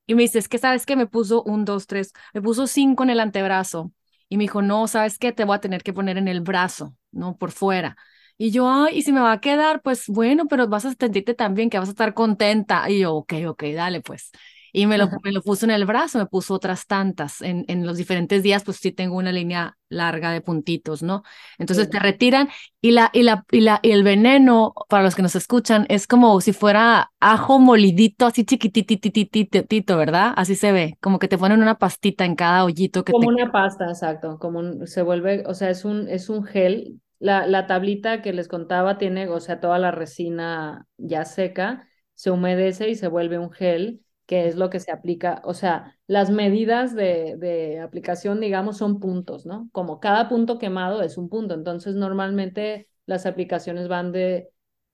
[0.08, 3.12] Y me dice, que, ¿sabes que Me puso un, dos, tres, me puso cinco en
[3.12, 3.92] el antebrazo
[4.30, 5.32] y me dijo, no, ¿sabes qué?
[5.34, 7.38] Te voy a tener que poner en el brazo, ¿no?
[7.38, 7.98] Por fuera.
[8.38, 11.34] Y yo, ay, y si me va a quedar, pues bueno, pero vas a sentirte
[11.34, 12.90] también que vas a estar contenta.
[12.90, 14.32] Y yo, ok, ok, dale, pues.
[14.78, 17.42] Y me lo, me lo puso en el brazo, me puso otras tantas.
[17.42, 21.24] En, en los diferentes días, pues sí tengo una línea larga de puntitos, ¿no?
[21.58, 22.50] Entonces te retiran
[22.82, 26.06] y, la, y, la, y, la, y el veneno, para los que nos escuchan, es
[26.06, 30.34] como si fuera ajo molidito, así chiquitititititito, ¿verdad?
[30.36, 33.52] Así se ve, como que te ponen una pastita en cada hoyito que como una
[33.52, 38.22] pasta, exacto, como se vuelve, o sea, es un, es un gel la, la tablita
[38.22, 43.08] que les contaba tiene, o sea, toda la resina ya seca, se humedece y se
[43.08, 47.80] vuelve un gel, que es lo que se aplica, o sea, las medidas de, de
[47.80, 49.70] aplicación, digamos, son puntos, ¿no?
[49.72, 54.50] Como cada punto quemado es un punto, entonces normalmente las aplicaciones van de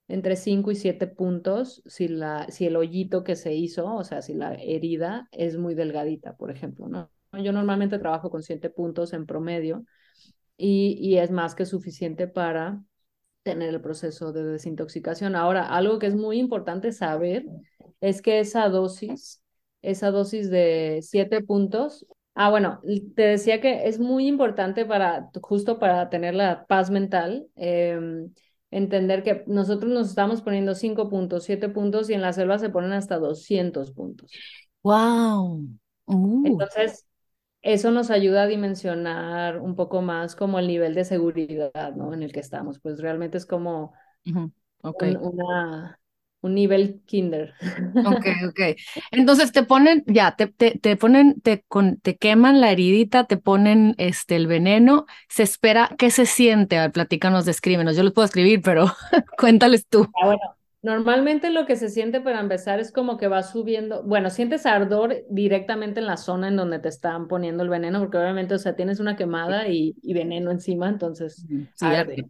[0.08, 4.22] entre 5 y 7 puntos si, la, si el hoyito que se hizo, o sea,
[4.22, 7.10] si la herida es muy delgadita, por ejemplo, ¿no?
[7.34, 9.86] Yo normalmente trabajo con 7 puntos en promedio
[10.56, 12.84] y, es más que suficiente para
[13.42, 15.36] tener el proceso de desintoxicación.
[15.36, 17.44] Ahora, algo que es muy importante saber
[18.04, 19.42] es que esa dosis,
[19.82, 22.82] esa dosis de siete puntos, ah, bueno,
[23.16, 28.34] te decía que es muy importante para, justo para tener la paz mental, em,
[28.72, 32.70] entender que nosotros nos estamos poniendo cinco puntos, siete puntos y en la selva se
[32.70, 34.34] ponen hasta 200 puntos.
[34.82, 35.66] ¡Wow!
[36.06, 36.46] Uh.
[36.46, 37.08] Entonces,
[37.62, 42.14] eso nos ayuda a dimensionar un poco más como el nivel de seguridad, ¿no?
[42.14, 42.82] En el que estamos.
[42.82, 43.94] Pues realmente es como
[44.26, 44.54] un,
[45.22, 46.00] una,
[46.44, 47.54] un nivel kinder.
[48.06, 48.60] Ok, ok.
[49.12, 53.38] Entonces te ponen, ya, te, te, te ponen, te, con, te queman la heridita, te
[53.38, 55.06] ponen este, el veneno.
[55.30, 56.78] Se espera, ¿qué se siente?
[56.78, 57.96] Ver, platícanos, descríbenos.
[57.96, 58.86] Yo los puedo escribir, pero
[59.38, 60.08] cuéntales tú.
[60.22, 60.42] Ah, bueno,
[60.84, 65.16] Normalmente lo que se siente para empezar es como que va subiendo, bueno, sientes ardor
[65.30, 68.76] directamente en la zona en donde te están poniendo el veneno, porque obviamente, o sea,
[68.76, 72.26] tienes una quemada y, veneno encima, entonces sí, arde.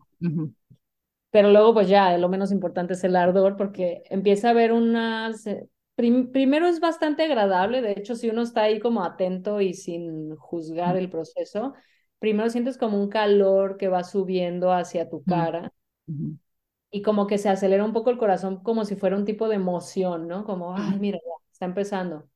[1.34, 5.48] Pero luego, pues ya, lo menos importante es el ardor, porque empieza a haber unas...
[5.48, 10.36] Eh, primero es bastante agradable, de hecho, si uno está ahí como atento y sin
[10.38, 11.74] juzgar el proceso,
[12.20, 15.74] primero sientes como un calor que va subiendo hacia tu cara
[16.92, 19.56] y como que se acelera un poco el corazón como si fuera un tipo de
[19.56, 20.44] emoción, ¿no?
[20.46, 22.30] Como, ay, mira, ya está empezando.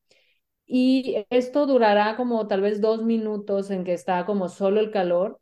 [0.67, 5.41] Y esto durará como tal vez dos minutos en que está como solo el calor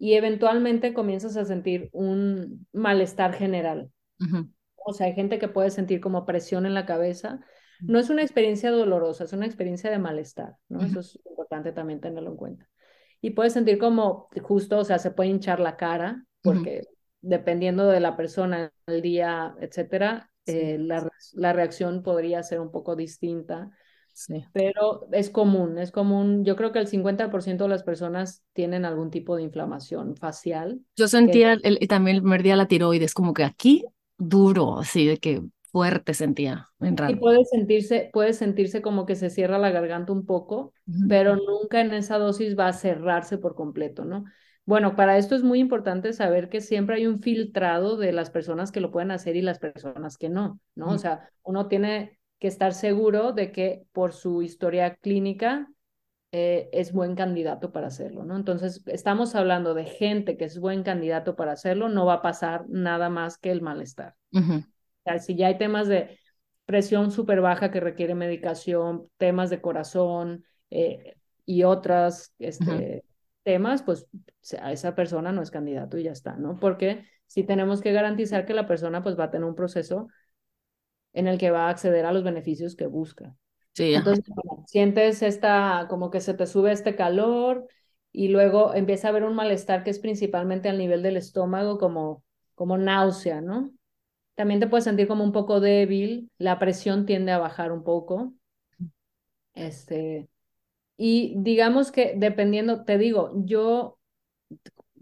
[0.00, 3.90] y eventualmente comienzas a sentir un malestar general.
[4.74, 7.40] O sea, hay gente que puede sentir como presión en la cabeza.
[7.80, 10.80] No es una experiencia dolorosa, es una experiencia de malestar, ¿no?
[10.80, 12.68] Eso es importante también tenerlo en cuenta.
[13.20, 16.84] Y puedes sentir como justo, o sea, se puede hinchar la cara porque
[17.20, 22.96] dependiendo de la persona, el día, etcétera, eh, la, la, reacción podría ser un poco
[22.96, 23.70] distinta.
[24.12, 24.44] Sí.
[24.52, 26.44] Pero es común, es común.
[26.44, 30.80] Yo creo que el 50% de las personas tienen algún tipo de inflamación facial.
[30.96, 33.84] Yo sentía el, también el primer día la tiroides, como que aquí
[34.18, 36.68] duro, así de que fuerte sentía.
[36.80, 40.72] En y puede sentirse, puede sentirse como que se cierra la garganta un poco,
[41.08, 44.24] pero nunca en esa dosis va a cerrarse por completo, ¿no?
[44.66, 48.70] Bueno, para esto es muy importante saber que siempre hay un filtrado de las personas
[48.70, 50.90] que lo pueden hacer y las personas que no, ¿no?
[50.90, 55.68] O sea, uno tiene que estar seguro de que por su historia clínica
[56.32, 58.36] eh, es buen candidato para hacerlo, ¿no?
[58.36, 62.64] Entonces, estamos hablando de gente que es buen candidato para hacerlo, no va a pasar
[62.68, 64.16] nada más que el malestar.
[64.32, 64.62] O
[65.04, 66.18] sea, si ya hay temas de
[66.64, 73.04] presión súper baja que requiere medicación, temas de corazón eh, y otras, este,
[73.42, 74.06] temas, pues
[74.60, 76.58] a esa persona no es candidato y ya está, ¿no?
[76.58, 80.08] Porque sí tenemos que garantizar que la persona pues va a tener un proceso
[81.12, 83.36] en el que va a acceder a los beneficios que busca.
[83.72, 83.94] Sí.
[83.94, 84.24] Entonces,
[84.66, 87.66] sientes esta, como que se te sube este calor
[88.12, 92.24] y luego empieza a haber un malestar que es principalmente al nivel del estómago, como,
[92.54, 93.72] como náusea, ¿no?
[94.34, 98.34] También te puedes sentir como un poco débil, la presión tiende a bajar un poco.
[99.54, 100.28] Este,
[100.96, 103.98] y digamos que dependiendo, te digo, yo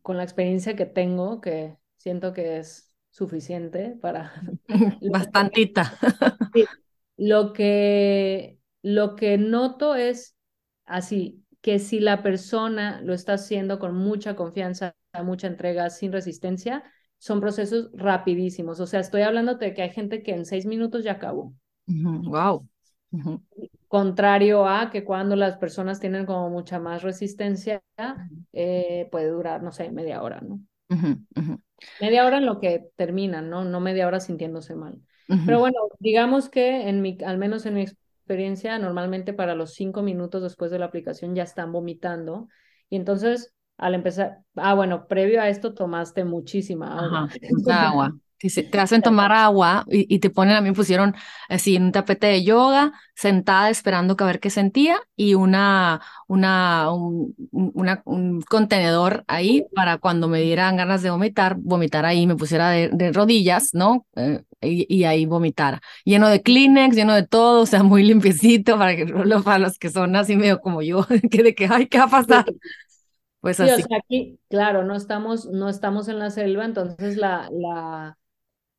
[0.02, 2.87] con la experiencia que tengo, que siento que es
[3.18, 4.32] suficiente para...
[5.12, 5.98] Bastantita.
[7.16, 10.36] lo que, lo que noto es
[10.84, 16.84] así, que si la persona lo está haciendo con mucha confianza, mucha entrega, sin resistencia,
[17.18, 18.78] son procesos rapidísimos.
[18.78, 21.52] O sea, estoy hablando de que hay gente que en seis minutos ya acabó.
[21.86, 22.68] Wow.
[23.88, 27.82] Contrario a que cuando las personas tienen como mucha más resistencia,
[28.52, 30.60] eh, puede durar, no sé, media hora, ¿no?
[32.00, 33.64] Media hora en lo que terminan, ¿no?
[33.64, 35.00] No media hora sintiéndose mal.
[35.46, 40.02] Pero bueno, digamos que en mi, al menos en mi experiencia, normalmente para los cinco
[40.02, 42.48] minutos después de la aplicación ya están vomitando.
[42.90, 47.28] Y entonces, al empezar, ah, bueno, previo a esto tomaste muchísima agua.
[47.70, 48.18] agua.
[48.38, 51.14] Te hacen tomar agua y, te ponen, a mí me pusieron
[51.48, 56.00] así en un tapete de yoga, sentada esperando que a ver qué sentía y una,
[56.28, 62.26] una, un, una, un contenedor ahí para cuando me dieran ganas de vomitar, vomitar ahí,
[62.26, 64.06] me pusiera de, rodillas, ¿no?
[64.14, 65.80] Eh, y, ahí vomitara.
[66.04, 69.06] Lleno de Kleenex, lleno de todo, o sea, muy limpiecito para, que,
[69.44, 72.10] para los que son así medio como yo, que de que, ay, ¿qué va a
[72.10, 72.44] pasar?
[73.40, 73.82] Pues así.
[73.96, 78.17] aquí, claro, no estamos, no estamos en la selva, entonces la, la,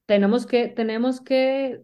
[0.09, 1.83] tenemos que, tenemos que,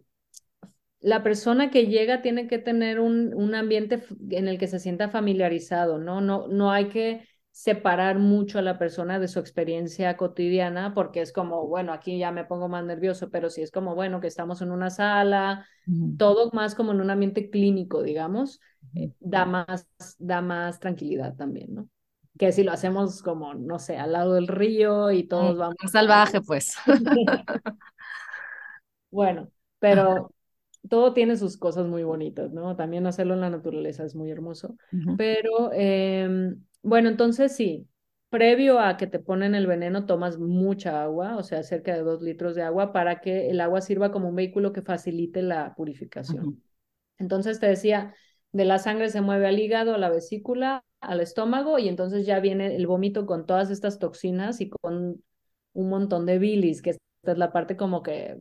[0.98, 5.08] la persona que llega tiene que tener un, un ambiente en el que se sienta
[5.08, 6.20] familiarizado, ¿no?
[6.20, 11.32] No, no hay que separar mucho a la persona de su experiencia cotidiana, porque es
[11.32, 14.60] como, bueno, aquí ya me pongo más nervioso, pero si es como, bueno, que estamos
[14.60, 15.64] en una sala,
[16.18, 18.58] todo más como en un ambiente clínico, digamos,
[18.96, 19.86] eh, da, más,
[20.18, 21.88] da más tranquilidad también, ¿no?
[22.36, 25.76] Que si lo hacemos como, no sé, al lado del río y todos vamos.
[25.92, 26.74] Salvaje, pues.
[29.10, 30.32] Bueno, pero
[30.88, 32.76] todo tiene sus cosas muy bonitas, ¿no?
[32.76, 34.76] También hacerlo en la naturaleza es muy hermoso.
[35.16, 37.88] Pero em, bueno, entonces sí,
[38.28, 42.22] previo a que te ponen el veneno, tomas mucha agua, o sea, cerca de dos
[42.22, 46.62] litros de agua, para que el agua sirva como un vehículo que facilite la purificación.
[47.18, 48.14] Entonces te decía,
[48.52, 52.40] de la sangre se mueve al hígado, a la vesícula, al estómago, y entonces ya
[52.40, 55.22] viene el vómito con todas estas toxinas y con
[55.72, 58.38] un montón de bilis, que esta es la parte como que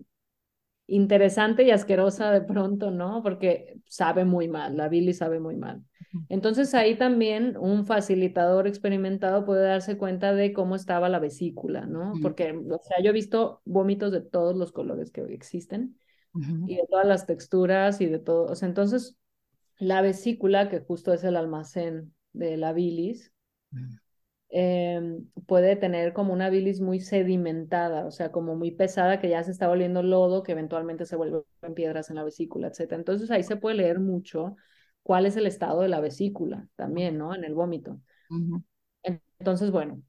[0.87, 3.21] interesante y asquerosa de pronto, ¿no?
[3.23, 5.83] Porque sabe muy mal, la bilis sabe muy mal.
[6.29, 12.13] Entonces ahí también un facilitador experimentado puede darse cuenta de cómo estaba la vesícula, ¿no?
[12.21, 15.97] Porque, o sea, yo he visto vómitos de todos los colores que existen
[16.67, 18.45] y de todas las texturas y de todo.
[18.45, 19.17] O sea, entonces
[19.77, 23.33] la vesícula, que justo es el almacén de la bilis,
[24.57, 29.43] Em, puede tener como una bilis muy sedimentada, o sea, como muy pesada, que ya
[29.43, 31.43] se está volviendo lodo, que eventualmente se vuelven
[31.75, 32.95] piedras en la vesícula, etc.
[32.95, 34.55] Entonces ahí se puede leer mucho
[35.03, 37.35] cuál es el estado de la vesícula también, ¿no?
[37.35, 37.99] En el vómito.
[39.39, 40.01] Entonces, bueno,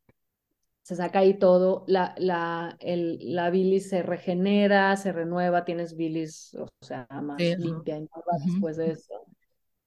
[0.83, 6.55] se saca ahí todo, la, la, el, la bilis se regenera, se renueva, tienes bilis,
[6.57, 8.09] o sea, más limpia y
[8.45, 9.26] después de eso.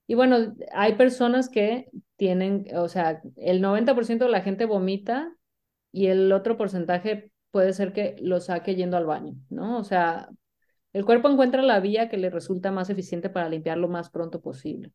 [0.10, 5.32] Y bueno, hay personas que tienen, o sea, el 90% de la gente vomita
[5.91, 9.78] y el otro porcentaje puede ser que lo saque yendo al baño, ¿no?
[9.78, 10.28] O sea,
[10.93, 14.41] el cuerpo encuentra la vía que le resulta más eficiente para limpiar lo más pronto
[14.41, 14.91] posible.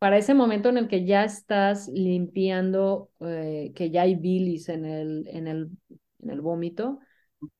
[0.00, 4.84] Para ese momento en el que ya estás limpiando, eh, que ya hay bilis en
[4.84, 5.70] el, en, el,
[6.18, 6.98] en el vómito,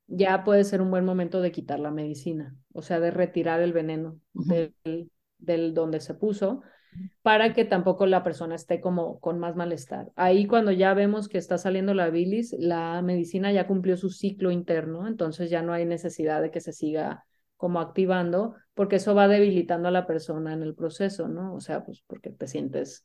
[0.09, 3.73] ya puede ser un buen momento de quitar la medicina, o sea, de retirar el
[3.73, 4.75] veneno del,
[5.39, 6.63] del donde se puso
[7.23, 10.11] para que tampoco la persona esté como con más malestar.
[10.17, 14.51] Ahí cuando ya vemos que está saliendo la bilis, la medicina ya cumplió su ciclo
[14.51, 17.25] interno, entonces ya no hay necesidad de que se siga
[17.57, 21.55] como activando, porque eso va debilitando a la persona en el proceso, ¿no?
[21.55, 23.05] O sea, pues porque te sientes,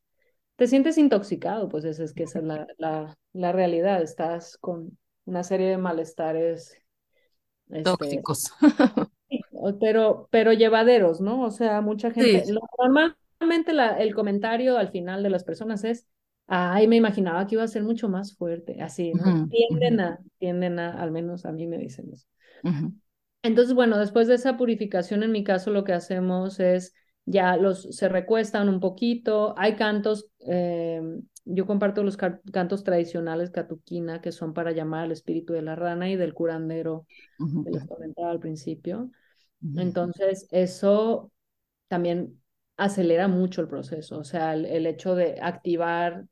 [0.55, 4.97] te sientes intoxicado, pues esa es que esa es la, la, la realidad, estás con
[5.25, 6.77] una serie de malestares.
[7.69, 8.51] Este, Tóxicos.
[9.79, 11.43] pero, pero llevaderos, ¿no?
[11.43, 12.43] O sea, mucha gente,
[12.77, 16.07] normalmente la, el comentario al final de las personas es,
[16.47, 19.47] ay, me imaginaba que iba a ser mucho más fuerte, así, ¿no?
[19.49, 22.27] tienden a, tienden a, al menos a mí me dicen eso.
[23.41, 26.93] Entonces, bueno, después de esa purificación, en mi caso lo que hacemos es
[27.25, 31.01] ya los se recuestan un poquito, hay cantos, eh,
[31.45, 36.09] yo comparto los cantos tradicionales catuquina que son para llamar al espíritu de la rana
[36.09, 37.05] y del curandero
[37.37, 39.11] que les comentaba al principio.
[39.75, 41.31] Entonces, eso
[41.87, 42.41] también
[42.77, 46.25] acelera mucho el proceso, o sea, el, hecho de activar,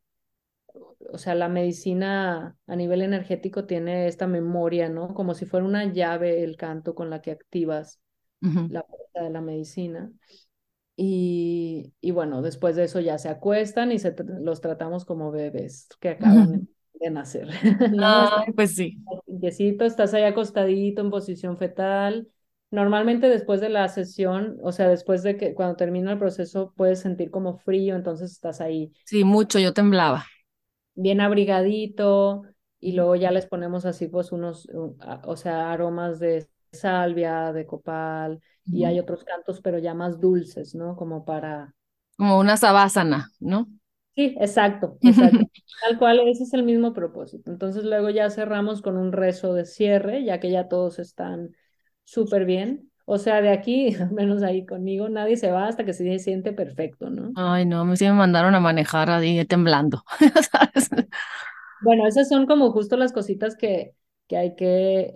[1.11, 5.13] o sea, la medicina a nivel energético tiene esta memoria, ¿no?
[5.13, 7.99] Como si fuera una llave el canto con la que activas
[8.41, 10.11] la puerta de la medicina.
[10.95, 15.87] Y, y, bueno, después de eso ya se acuestan y se los tratamos como bebés
[15.99, 16.67] que acaban
[16.99, 17.49] de nacer.
[17.95, 18.29] ¿no?
[18.55, 18.99] pues sí.
[19.27, 22.27] Estás ahí acostadito en posición fetal
[22.71, 27.01] Normalmente después de la sesión, o sea, después de que cuando termina el proceso puedes
[27.01, 28.93] sentir como frío, entonces estás ahí.
[29.05, 30.25] Sí, mucho, yo temblaba.
[30.95, 32.43] Bien abrigadito,
[32.79, 34.67] y luego ya les ponemos así pues unos,
[35.25, 40.73] o sea, aromas de salvia, de copal, y hay otros cantos, pero ya más dulces,
[40.73, 40.95] ¿no?
[40.95, 41.75] Como para...
[42.17, 43.67] Como una sabásana, ¿no?
[44.15, 45.39] Sí, exacto, exacto.
[45.81, 47.51] Tal cual, ese es el mismo propósito.
[47.51, 51.55] Entonces luego ya cerramos con un rezo de cierre, ya que ya todos están
[52.05, 52.91] súper bien.
[53.05, 56.53] O sea, de aquí, al menos ahí conmigo, nadie se va hasta que se siente
[56.53, 57.31] perfecto, ¿no?
[57.35, 60.03] Ay, no, a mí sí me mandaron a manejar ahí temblando,
[60.51, 60.89] ¿sabes?
[61.81, 63.95] Bueno, esas son como justo las cositas que,
[64.27, 65.15] que hay que,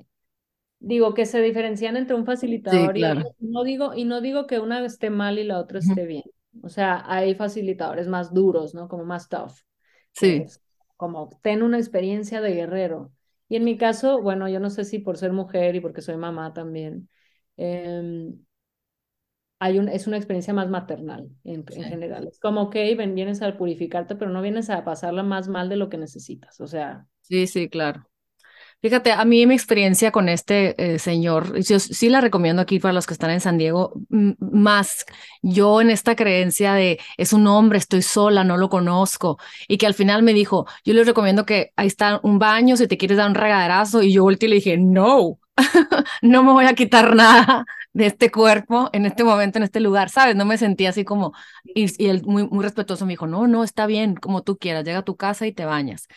[0.80, 3.36] digo, que se diferencian entre un facilitador y otro.
[3.40, 6.24] No digo, y no digo que una esté mal y la otra esté bien.
[6.64, 8.88] O sea, hay facilitadores más duros, ¿no?
[8.88, 9.54] Como más tough.
[10.14, 10.46] Sí.
[10.98, 13.12] como ten una experiencia de guerrero.
[13.48, 16.18] Y en mi caso, bueno, yo no sé si por ser mujer y porque soy
[16.18, 17.10] mamá también,
[17.58, 18.34] eh,
[19.60, 22.28] hay un, es una experiencia más maternal en, general.
[22.28, 25.78] Es como, ok, ven, vienes a purificarte, pero no vienes a pasarla más mal de
[25.78, 26.60] lo que necesitas.
[26.60, 27.08] O sea.
[27.22, 28.08] Sí, sí, claro.
[28.86, 32.94] Fíjate, a mí mi experiencia con este eh, señor, yo sí la recomiendo aquí para
[32.94, 33.94] los que están en San Diego,
[34.40, 35.06] más
[35.42, 39.88] yo en esta creencia de es un hombre, estoy sola, no lo conozco, y que
[39.88, 43.18] al final me dijo, yo les recomiendo que ahí está un baño, si te quieres
[43.18, 45.40] dar un regaderazo, y yo volteé y le dije, no,
[46.22, 50.12] no me voy a quitar nada de este cuerpo en este momento, en este lugar,
[50.12, 50.36] ¿sabes?
[50.36, 51.34] No me sentía así como,
[51.64, 54.84] y, y él muy, muy respetuoso me dijo, no, no, está bien, como tú quieras,
[54.86, 56.08] llega a tu casa y te bañas.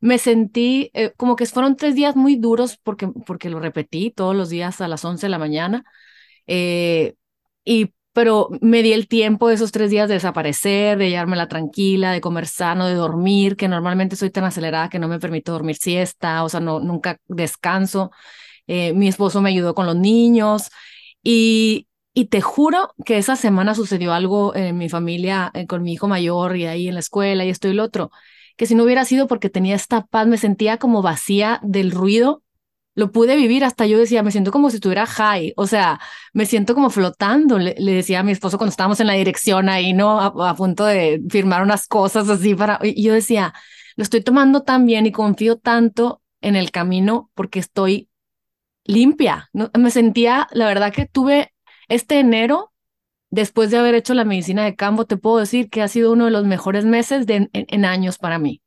[0.00, 4.34] Me sentí eh, como que fueron tres días muy duros porque, porque lo repetí todos
[4.36, 5.84] los días a las 11 de la mañana,
[6.46, 7.14] eh,
[7.64, 12.12] y pero me di el tiempo de esos tres días de desaparecer, de llevármela tranquila,
[12.12, 15.76] de comer sano, de dormir, que normalmente soy tan acelerada que no me permito dormir
[15.76, 18.10] siesta, o sea, no, nunca descanso.
[18.66, 20.70] Eh, mi esposo me ayudó con los niños
[21.22, 26.08] y, y te juro que esa semana sucedió algo en mi familia, con mi hijo
[26.08, 28.10] mayor y ahí en la escuela y esto y lo otro,
[28.60, 32.42] que si no hubiera sido porque tenía esta paz, me sentía como vacía del ruido,
[32.94, 35.98] lo pude vivir hasta yo decía, me siento como si estuviera high, o sea,
[36.34, 39.94] me siento como flotando, le, decía a mi esposo cuando estábamos en la dirección ahí,
[39.94, 40.20] ¿no?
[40.20, 43.54] A, punto de firmar unas cosas así para, y yo decía,
[43.96, 48.10] lo estoy tomando tan bien y confío tanto en el camino porque estoy
[48.84, 49.48] limpia.
[49.54, 51.54] Me sentía, la verdad que tuve
[51.88, 52.74] este enero,
[53.30, 56.26] después de haber hecho la medicina de campo, te puedo decir que ha sido uno
[56.26, 58.62] de los mejores meses de, en, años para mí.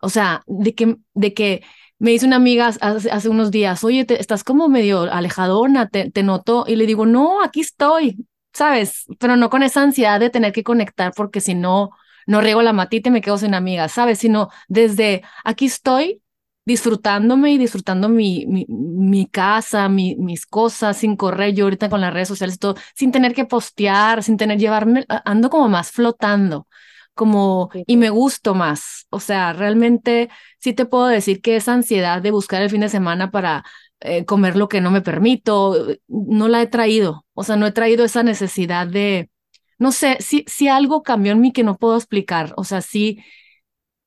[0.00, 1.62] O sea, de que, de que
[1.98, 6.22] me dice una amiga hace, unos días, oye, te, estás como medio alejadona, te, te
[6.22, 9.04] noto, y le digo, no, aquí estoy, ¿sabes?
[9.20, 11.90] Pero no con esa ansiedad de tener que conectar porque si no,
[12.26, 14.18] no riego la matita y me quedo sin amigas, ¿sabes?
[14.18, 16.21] Sino desde aquí estoy,
[16.64, 22.00] disfrutándome y disfrutando mi, mi, mi casa, mi, mis cosas, sin correr yo ahorita con
[22.00, 26.66] las redes sociales, todo, sin tener que postear, sin tener llevarme, ando como más flotando,
[27.14, 29.06] como, y me gusto más.
[29.10, 32.88] O sea, realmente sí te puedo decir que esa ansiedad de buscar el fin de
[32.88, 33.64] semana para
[34.00, 37.26] eh, comer lo que no me permito, no la he traído.
[37.34, 39.30] O sea, no he traído esa necesidad de,
[39.78, 42.52] no sé, si, si algo cambió en mí que no puedo explicar.
[42.56, 43.18] O sea, sí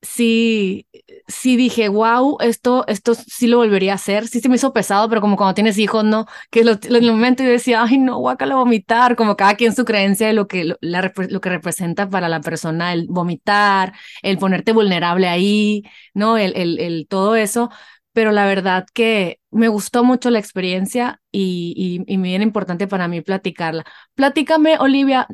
[0.02, 0.86] sí,
[1.28, 4.28] sí dije, wow, esto, esto sí lo volvería a hacer.
[4.28, 6.26] Sí se me hizo pesado, pero como cuando tienes hijos, ¿no?
[6.50, 10.26] Que en el momento yo decía, ay, no, guacala vomitar, como cada quien su creencia
[10.28, 14.72] de lo que, lo, la, lo que representa para la persona el vomitar, el ponerte
[14.72, 15.82] vulnerable ahí,
[16.14, 16.36] ¿no?
[16.38, 17.70] El, el, el todo eso.
[18.12, 21.74] Pero la verdad que me gustó mucho la experiencia y,
[22.06, 23.84] y, y bien importante para mí platicarla.
[24.14, 25.26] Platícame, Olivia,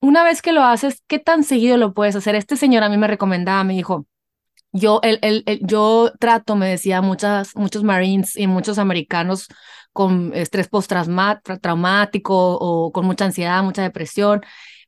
[0.00, 2.34] una vez que lo haces, ¿qué tan seguido lo puedes hacer?
[2.34, 4.06] Este señor a mí me recomendaba, me dijo,
[4.72, 9.48] yo, el, el, yo trato, me decía, muchas, muchos Marines y muchos americanos
[9.92, 14.42] con estrés postraumático o con mucha ansiedad, mucha depresión,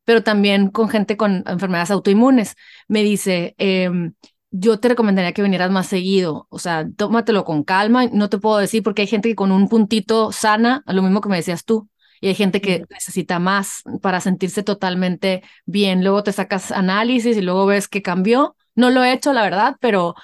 [0.05, 2.55] pero también con gente con enfermedades autoinmunes.
[2.89, 4.13] Me dice, em,
[4.51, 8.59] yo te recomendaría que vinieras más seguido, o sea, tómatelo con calma, no te puedo
[8.59, 11.89] decir porque hay gente que con un puntito sana, lo mismo que me decías tú,
[12.21, 16.03] y hay gente que necesita más para sentirse totalmente bien.
[16.03, 18.57] Luego te sacas análisis y luego ves que cambió.
[18.75, 20.15] No lo he hecho, la verdad, pero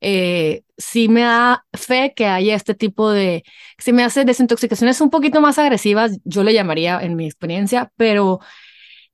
[0.00, 3.44] eh, sí me da fe que haya este tipo de,
[3.78, 8.40] se me hace desintoxicaciones un poquito más agresivas, yo le llamaría en mi experiencia, pero,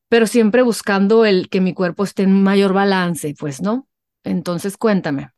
[0.08, 3.88] pero siempre buscando el que mi cuerpo esté en mayor balance, pues, ¿no?
[4.24, 5.30] Entonces, cuéntame.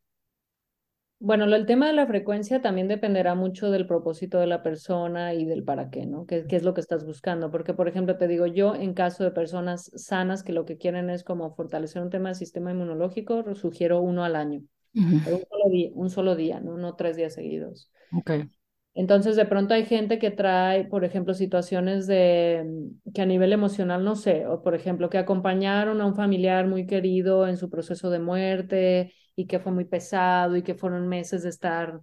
[1.24, 5.44] Bueno, el tema de la frecuencia también dependerá mucho del propósito de la persona y
[5.44, 6.26] del para qué, ¿no?
[6.26, 7.48] ¿Qué, es lo que estás buscando?
[7.52, 11.10] Porque, por ejemplo, te digo yo, en caso de personas sanas que lo que quieren
[11.10, 14.62] es como fortalecer un tema del sistema inmunológico, sugiero uno al año,
[14.94, 16.76] un, solo día, un, solo día, ¿no?
[16.76, 17.88] No tres días seguidos.
[18.12, 18.50] Okay.
[18.92, 22.66] Entonces, de pronto hay gente que trae, por ejemplo, situaciones de
[23.14, 26.84] que a nivel emocional, no sé, o por ejemplo, que acompañaron a un familiar muy
[26.84, 31.42] querido en su proceso de muerte y que fue muy pesado y que fueron meses
[31.42, 32.00] de estar,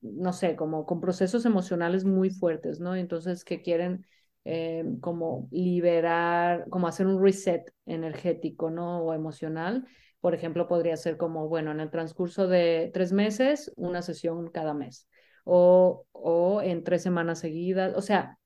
[0.00, 2.96] no sé, como con procesos emocionales muy fuertes, ¿no?
[2.96, 4.06] Entonces, que quieren
[4.44, 9.02] eh, como liberar, como hacer un reset energético, ¿no?
[9.02, 9.86] O emocional.
[10.20, 14.74] Por ejemplo, podría ser como, bueno, en el transcurso de tres meses, una sesión cada
[14.74, 15.08] mes.
[15.44, 17.94] O, o en tres semanas seguidas.
[17.96, 18.38] O sea,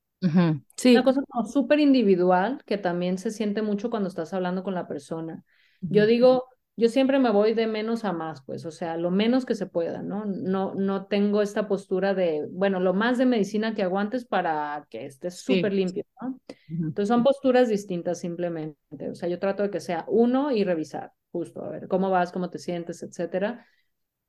[0.75, 0.91] sí.
[0.91, 4.87] una cosa como súper individual que también se siente mucho cuando estás hablando con la
[4.87, 5.43] persona.
[5.81, 6.45] Yo digo,
[6.77, 9.65] yo siempre me voy de menos a más, pues, o sea, lo menos que se
[9.67, 10.25] pueda, ¿no?
[10.25, 15.05] No, no tengo esta postura de, bueno, lo más de medicina que aguantes para que
[15.07, 16.39] estés súper limpio, ¿no?
[16.89, 21.13] Entonces son posturas distintas simplemente, o sea, yo trato de que sea uno y revisar,
[21.31, 23.65] justo, a ver, cómo vas, cómo te sientes, etcétera,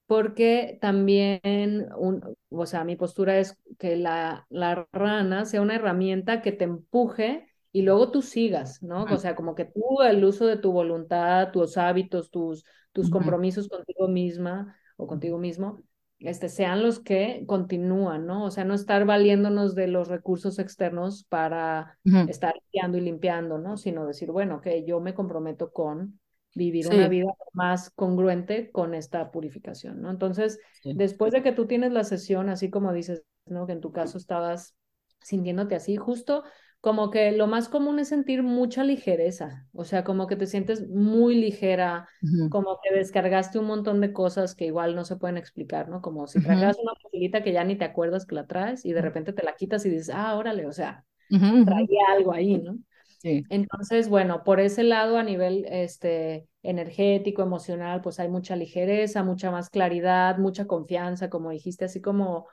[0.07, 6.43] porque también, un, o sea, mi postura es que la, la rana sea una herramienta
[6.43, 9.05] que te empuje y luego tú sigas, ¿no?
[9.05, 13.69] O sea, como que tú el uso de tu voluntad, tus hábitos, tus, tus compromisos
[13.69, 15.83] contigo misma o contigo mismo,
[16.19, 18.45] este, sean los que continúan, ¿no?
[18.45, 23.77] O sea, no estar valiéndonos de los recursos externos para estar limpiando y limpiando, ¿no?
[23.77, 26.19] Sino decir, bueno, que yo me comprometo con
[26.55, 30.11] vivir una vida más congruente con esta purificación, ¿no?
[30.11, 33.67] Entonces, después de que tú tienes la sesión, así como dices, ¿no?
[33.67, 34.75] Que en tu caso estabas
[35.21, 36.43] sintiéndote así, justo
[36.81, 40.89] como que lo más común es sentir mucha ligereza, o sea, como que te sientes
[40.89, 42.09] muy ligera,
[42.51, 46.01] como que descargaste un montón de cosas que igual no se pueden explicar, ¿no?
[46.01, 49.03] Como si tragas una mochilita que ya ni te acuerdas que la traes y de
[49.03, 52.79] repente te la quitas y dices, ah, órale, o sea, traía algo ahí, ¿no?
[53.19, 53.43] Sí.
[53.49, 59.51] Entonces, bueno, por ese lado a nivel este, energético, emocional, pues hay mucha ligereza, mucha
[59.51, 62.47] más claridad, mucha confianza, como dijiste, así como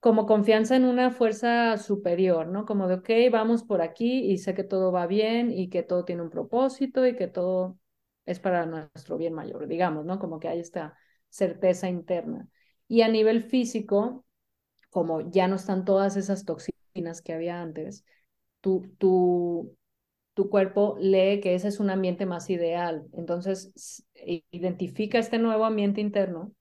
[0.00, 2.64] como confianza en una fuerza superior, ¿no?
[2.66, 6.04] Como de, ok, vamos por aquí y sé que todo va bien y que todo
[6.04, 7.78] tiene un propósito y que todo
[8.26, 10.18] es para nuestro bien mayor, digamos, ¿no?
[10.18, 10.96] Como que hay esta
[11.28, 12.48] certeza interna.
[12.88, 14.24] Y a nivel físico,
[14.90, 18.04] como ya no están todas esas toxinas que había antes,
[18.60, 19.76] tu, tu,
[20.34, 23.06] tu cuerpo lee que ese es un ambiente más ideal.
[23.14, 24.04] Entonces,
[24.50, 26.52] identifica este nuevo ambiente interno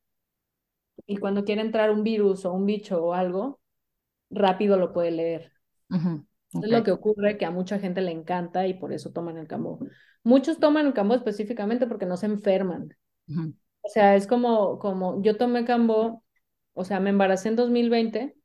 [1.07, 3.59] y cuando quiere entrar un virus o un bicho o algo,
[4.29, 5.51] rápido lo puede leer.
[6.53, 9.47] Es lo que ocurre que a mucha gente le encanta y por eso toman el
[9.47, 9.79] cambo.
[10.23, 12.95] Muchos toman el cambo específicamente porque no se enferman.
[13.81, 16.23] O sea, es como, como yo tomé cambo,
[16.73, 18.35] o sea, me embaracé en 2020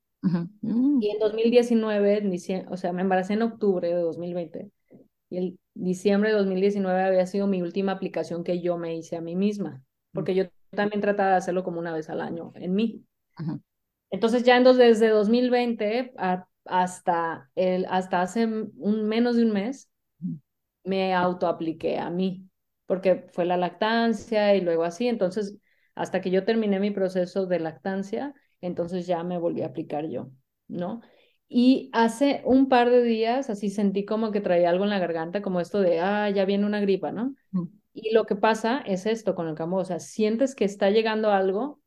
[0.99, 4.71] y en 2019, o sea, me embaracé en octubre de 2020
[5.31, 9.21] y el diciembre de 2019 había sido mi última aplicación que yo me hice a
[9.21, 9.83] mí misma,
[10.13, 13.05] porque yo también trataba de hacerlo como una vez al año en mí.
[14.11, 16.12] Entonces ya entonces, desde 2020
[16.64, 19.91] hasta, el, hasta hace un, menos de un mes
[20.85, 22.49] me autoapliqué a mí,
[22.87, 25.09] porque fue la lactancia y luego así.
[25.09, 25.57] Entonces,
[25.95, 30.31] hasta que yo terminé mi proceso de lactancia, entonces ya me volví a aplicar yo,
[30.68, 31.01] ¿no?
[31.49, 35.43] Y hace un par de días así sentí como que traía algo en la garganta,
[35.43, 37.35] como esto de, ah, ya viene una gripa, ¿no?
[38.03, 41.31] Y lo que pasa es esto con el cambo, o sea, sientes que está llegando
[41.31, 41.81] algo,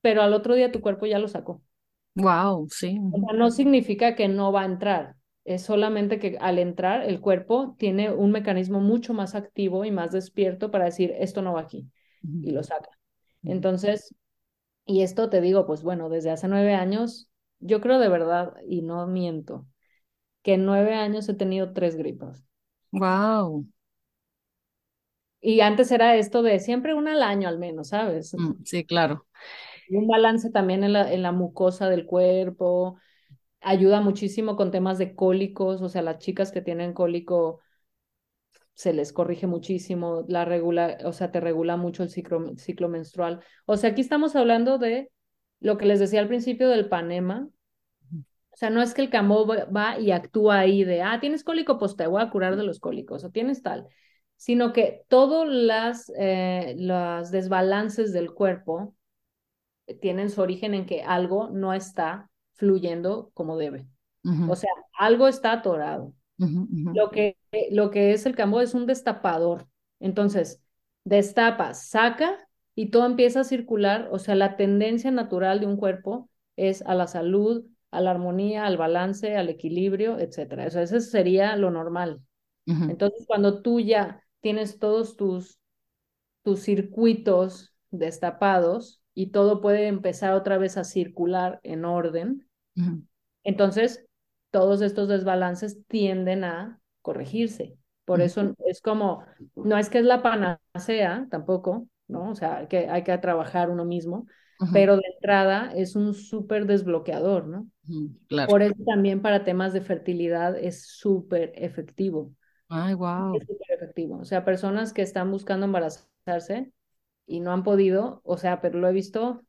[0.00, 1.62] pero al otro día tu cuerpo ya lo sacó.
[2.14, 2.98] Wow, sí.
[3.12, 7.20] O sea, no significa que no va a entrar, es solamente que al entrar el
[7.20, 11.62] cuerpo tiene un mecanismo mucho más activo y más despierto para decir, esto no va
[11.62, 11.90] aquí,
[12.22, 12.90] y lo saca.
[13.42, 14.14] Entonces,
[14.86, 18.82] y esto te digo, pues bueno, desde hace nueve años, yo creo de verdad, y
[18.82, 19.66] no miento,
[20.42, 22.44] que en nueve años he tenido tres gripas.
[22.92, 23.66] Wow.
[25.40, 28.34] Y antes era esto de siempre una al año al menos, ¿sabes?
[28.34, 29.26] Mm, sí, claro.
[29.88, 32.98] Y un balance también en la, en la mucosa del cuerpo.
[33.60, 37.60] Ayuda muchísimo con temas de cólicos, o sea, las chicas que tienen cólico
[38.74, 43.42] se les corrige muchísimo, la regula, o sea, te regula mucho el ciclo, ciclo menstrual.
[43.66, 45.10] O sea, aquí estamos hablando de
[45.58, 47.48] lo que les decía al principio del panema.
[48.52, 51.78] O sea, no es que el camo va y actúa ahí de, ah, tienes cólico,
[51.78, 53.86] pues te voy a curar de los cólicos, o tienes tal
[54.40, 58.94] sino que todos las, eh, los desbalances del cuerpo
[60.00, 63.86] tienen su origen en que algo no está fluyendo como debe.
[64.48, 66.14] O sea, algo está atorado.
[66.38, 67.36] Lo, que,
[67.70, 69.68] lo que es el cambo es un destapador.
[69.98, 70.62] Entonces,
[71.04, 72.38] destapa, saca
[72.74, 74.08] y todo empieza a circular.
[74.10, 78.64] O sea, la tendencia natural de un cuerpo es a la salud, a la armonía,
[78.64, 80.64] al balance, al equilibrio, etc.
[80.66, 82.22] O sea, eso sería lo normal.
[82.64, 85.58] Entonces, cuando tú ya tienes todos tus,
[86.42, 92.48] tus circuitos destapados y todo puede empezar otra vez a circular en orden,
[93.44, 94.04] Entonces,
[94.50, 97.76] todos estos desbalances tienden a corregirse.
[98.04, 99.24] Por eso es como,
[99.54, 102.30] no es que es la panacea tampoco, ¿no?
[102.30, 104.26] O sea, que hay que trabajar uno mismo,
[104.72, 107.68] pero de entrada es un súper desbloqueador, ¿no?
[108.28, 108.50] Claro.
[108.50, 112.32] Por eso también para temas de fertilidad es súper efectivo.
[112.70, 113.38] Ay, wow.
[113.38, 114.18] Es súper efectivo.
[114.18, 116.72] O sea, personas que están buscando embarazarse
[117.26, 119.42] y no han podido, o sea, pero lo he visto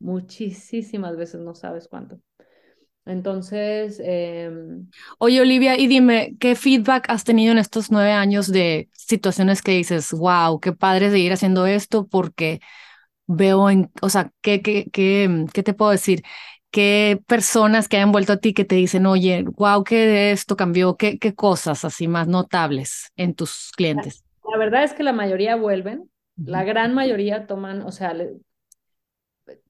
[0.00, 2.20] muchísimas veces, no sabes cuánto.
[3.06, 8.88] Entonces, em, oye Olivia, y dime, ¿qué feedback has tenido en estos nueve años de
[8.92, 12.60] situaciones que dices, wow, qué padre seguir haciendo esto porque
[13.26, 16.22] veo en, o sea, ¿qué, qué, qué, qué te puedo decir?
[16.76, 20.98] ¿Qué personas que hayan vuelto a ti que te dicen, oye, wow, qué esto cambió?
[20.98, 24.22] ¿Qué, qué cosas así más notables en tus clientes?
[24.46, 28.14] La, verdad es que la mayoría vuelven, la gran mayoría toman, o sea,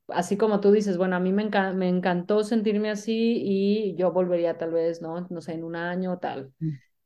[0.09, 4.59] así como tú dices, bueno, a mí me, me encantó sentirme así y yo volvería
[4.59, 5.29] tal vez, ¿no?
[5.31, 6.51] No sé, en un año o tal.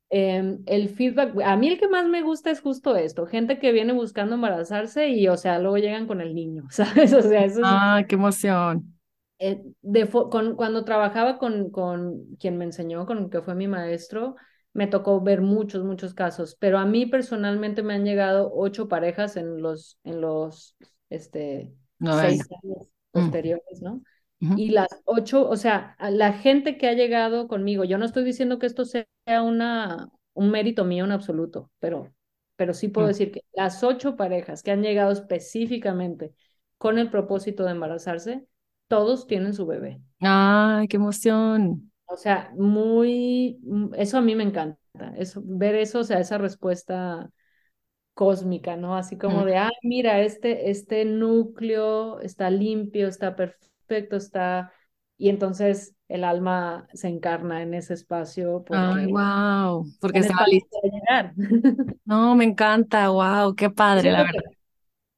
[0.08, 3.70] Em, el feedback, a mí el que más me gusta es justo esto, gente que
[3.70, 7.12] viene buscando embarazarse y, o sea, luego llegan con el niño, ¿sabes?
[7.12, 7.66] O sea, eso es...
[7.66, 8.96] Ah, qué emoción.
[9.42, 14.36] Eh, de con, cuando trabajaba con, con quien me enseñó, con que fue mi maestro,
[14.74, 19.38] me tocó ver muchos, muchos casos, pero a mí personalmente me han llegado ocho parejas
[19.38, 20.76] en los, en los,
[21.08, 23.10] este, seis años mm.
[23.12, 24.02] posteriores, ¿no?
[24.56, 28.58] Y las ocho, o sea, la gente que ha llegado conmigo, yo no estoy diciendo
[28.58, 29.06] que esto sea
[29.42, 32.14] una, un mérito mío en absoluto, pero,
[32.56, 33.10] pero sí puedo mm.
[33.10, 36.34] decir que las ocho parejas que han llegado específicamente
[36.78, 38.46] con el propósito de embarazarse,
[38.90, 40.00] todos tienen su bebé.
[40.20, 41.92] ¡Ay, qué emoción!
[42.06, 44.78] O sea, muy, mm, eso a mí me encanta,
[45.16, 47.30] eso, ver eso, o sea, esa respuesta
[48.14, 48.96] cósmica, ¿no?
[48.96, 54.72] Así como de, ah, mira, este, este núcleo está limpio, está perfecto, está...
[55.16, 58.64] Y entonces el alma se encarna en ese espacio.
[58.66, 60.76] Porque Ay, wow, porque está listo.
[60.82, 61.32] Llegar.
[62.04, 64.42] No, me encanta, wow, qué padre, la verdad.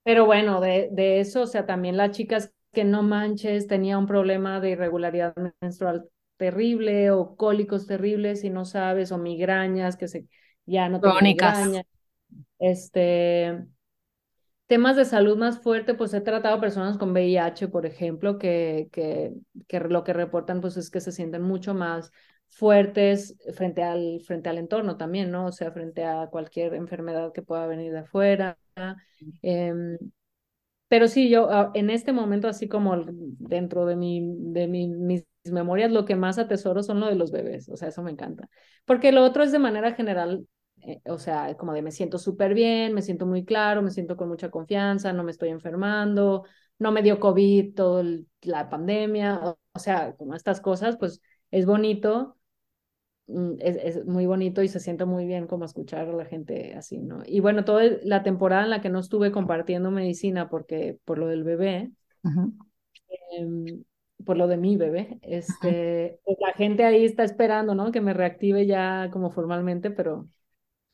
[0.04, 4.06] Pero bueno, de, de eso, o sea, también las chicas que no manches, tenía un
[4.06, 10.26] problema de irregularidad menstrual terrible o cólicos terribles y no sabes, o migrañas que se
[10.64, 11.84] ya no tengo migraña
[12.58, 13.66] este,
[14.66, 19.34] temas de salud más fuerte, pues he tratado personas con VIH, por ejemplo, que, que,
[19.68, 22.12] que lo que reportan pues es que se sienten mucho más
[22.48, 25.46] fuertes frente al, frente al entorno también, ¿no?
[25.46, 28.58] O sea, frente a cualquier enfermedad que pueda venir de afuera.
[29.42, 29.98] Em,
[30.92, 35.24] pero sí, yo ah, en este momento, así como dentro de, mi, de mi, mis
[35.50, 38.50] memorias, lo que más atesoro son lo de los bebés, o sea, eso me encanta.
[38.84, 40.46] Porque lo otro es de manera general
[40.82, 44.18] eh, o sea, como de me siento súper bien, me siento muy claro, me siento
[44.18, 46.44] con mucha confianza, no me estoy enfermando,
[46.78, 48.04] no me dio COVID toda
[48.42, 49.40] la pandemia,
[49.72, 52.36] o, sea, como estas cosas, pues es bonito,
[53.26, 56.98] es, es, muy bonito y se siente muy bien como escuchar a la gente así,
[56.98, 57.22] ¿no?
[57.26, 61.26] Y bueno, toda la temporada en la que no estuve compartiendo medicina porque por lo
[61.26, 61.92] del bebé,
[63.32, 63.84] em,
[64.24, 67.90] por lo de mi bebé, este, pues la gente ahí está esperando, ¿no?
[67.92, 70.28] Que me reactive ya como formalmente, pero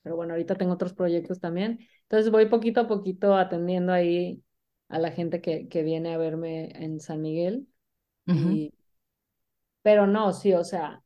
[0.02, 1.80] pero bueno, ahorita tengo otros proyectos también.
[2.02, 4.42] Entonces voy poquito a poquito atendiendo ahí
[4.88, 7.66] a la gente que, que viene a verme en San Miguel.
[9.82, 11.02] Pero no, sí, o sea,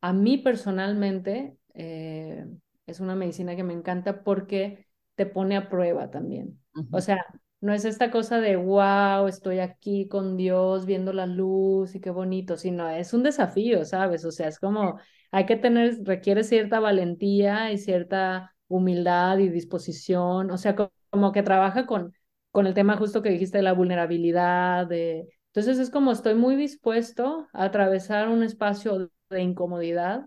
[0.00, 2.46] a mí personalmente eh,
[2.86, 6.60] es una medicina que me encanta porque te pone a prueba también.
[6.90, 7.24] O sea,
[7.60, 12.10] no es esta cosa de, wow, estoy aquí con Dios viendo la luz y qué
[12.10, 14.24] bonito, sino es un desafío, ¿sabes?
[14.24, 14.98] O sea, es como,
[15.30, 20.76] hay que tener, requiere cierta valentía y cierta humildad y disposición, o sea,
[21.10, 22.12] como, que trabaja con,
[22.50, 25.28] con el tema justo que dijiste de la vulnerabilidad, de...
[25.48, 30.26] Entonces es como estoy muy dispuesto a atravesar un espacio de incomodidad.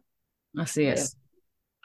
[0.56, 1.18] Así es.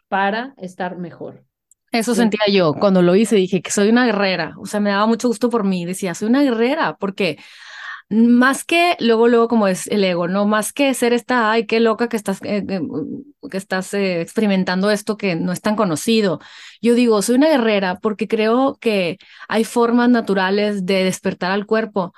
[0.09, 1.45] para estar mejor.
[1.91, 5.07] Eso sentía yo cuando lo hice, dije que soy una guerrera, o sea, me daba
[5.07, 7.39] mucho gusto por mí, decía, soy una guerrera, porque
[8.11, 11.81] más que luego, luego como es el ego, no más que ser esta, ay, qué
[11.81, 12.81] loca que estás, eh, eh,
[13.51, 16.41] que estás eh, experimentando esto que no es tan conocido.
[16.83, 22.13] Yo digo, soy una guerrera porque creo que hay formas naturales de despertar al cuerpo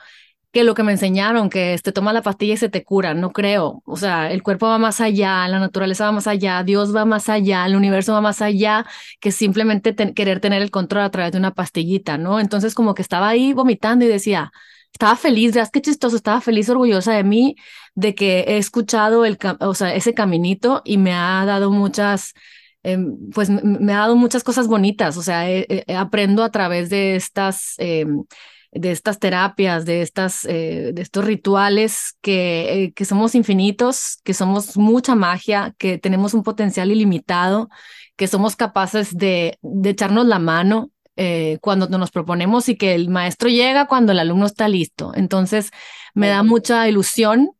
[0.57, 3.31] que lo que me enseñaron, que te toma la pastilla y se te cura, no
[3.31, 3.83] creo.
[3.85, 7.29] O sea, el cuerpo va más allá, la naturaleza va más allá, Dios va más
[7.29, 8.87] allá, el universo va más allá
[9.21, 12.41] que simplemente querer tener el control a través de una pastillita, ¿no?
[12.41, 14.51] Entonces como que estaba ahí vomitando y decía,
[14.95, 17.57] estaba feliz, veas qué chistoso, estaba feliz, orgullosa de mí,
[17.95, 22.33] de que he escuchado el, o sea, ese caminito y me ha dado muchas,
[22.83, 25.45] em, pues me ha dado muchas cosas bonitas, o sea,
[25.99, 28.25] aprendo a través de estas, em,
[28.73, 34.35] de estas terapias, de, estas, eh, de estos rituales, que, eh, que somos infinitos, que
[34.35, 37.69] somos mucha magia, que tenemos un potencial ilimitado,
[38.17, 43.09] que somos capaces de, de echarnos la mano eh, cuando nos proponemos y que el
[43.09, 45.12] maestro llega cuando el alumno está listo.
[45.14, 45.71] Entonces,
[46.14, 47.53] me da mucha ilusión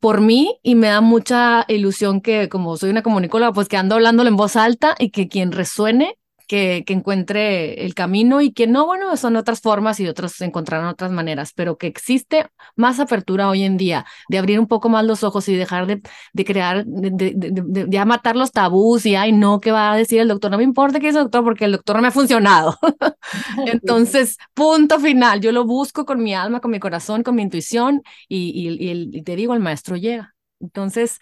[0.00, 3.94] por mí y me da mucha ilusión que como soy una comunicóloga, pues que ando
[3.94, 8.66] hablándolo en voz alta y que quien resuene que, que, encuentre el camino y que
[8.66, 13.48] no, bueno, son otras formas y otros encontrarán otras maneras, pero que existe más apertura
[13.48, 16.84] hoy en día de abrir un poco más los ojos y dejar de, de crear,
[16.86, 20.50] de, de, ya matar los tabús y, ay, no, ¿qué va a decir el doctor?
[20.50, 22.78] No me importa que es el doctor porque el doctor no me ha funcionado.
[23.66, 28.02] Entonces, punto final, yo lo busco con mi alma, con mi corazón, con mi intuición
[28.28, 30.33] y, y, y, el, y te digo, el maestro llega.
[30.64, 31.20] Entonces,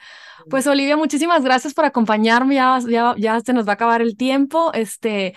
[0.49, 2.57] pues Olivia, muchísimas gracias por acompañarme.
[2.57, 4.73] Ya, ya, ya se nos va a acabar el tiempo.
[4.75, 5.35] Este,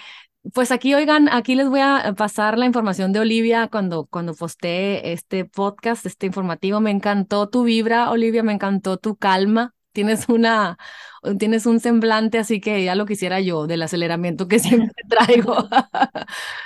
[0.53, 5.11] pues aquí, oigan, aquí les voy a pasar la información de Olivia cuando, cuando postee
[5.13, 6.79] este podcast, este informativo.
[6.79, 9.74] Me encantó tu vibra, Olivia, me encantó tu calma.
[9.95, 10.77] Tienes una,
[11.39, 15.69] tienes un semblante así que ya lo quisiera yo del aceleramiento que siempre traigo.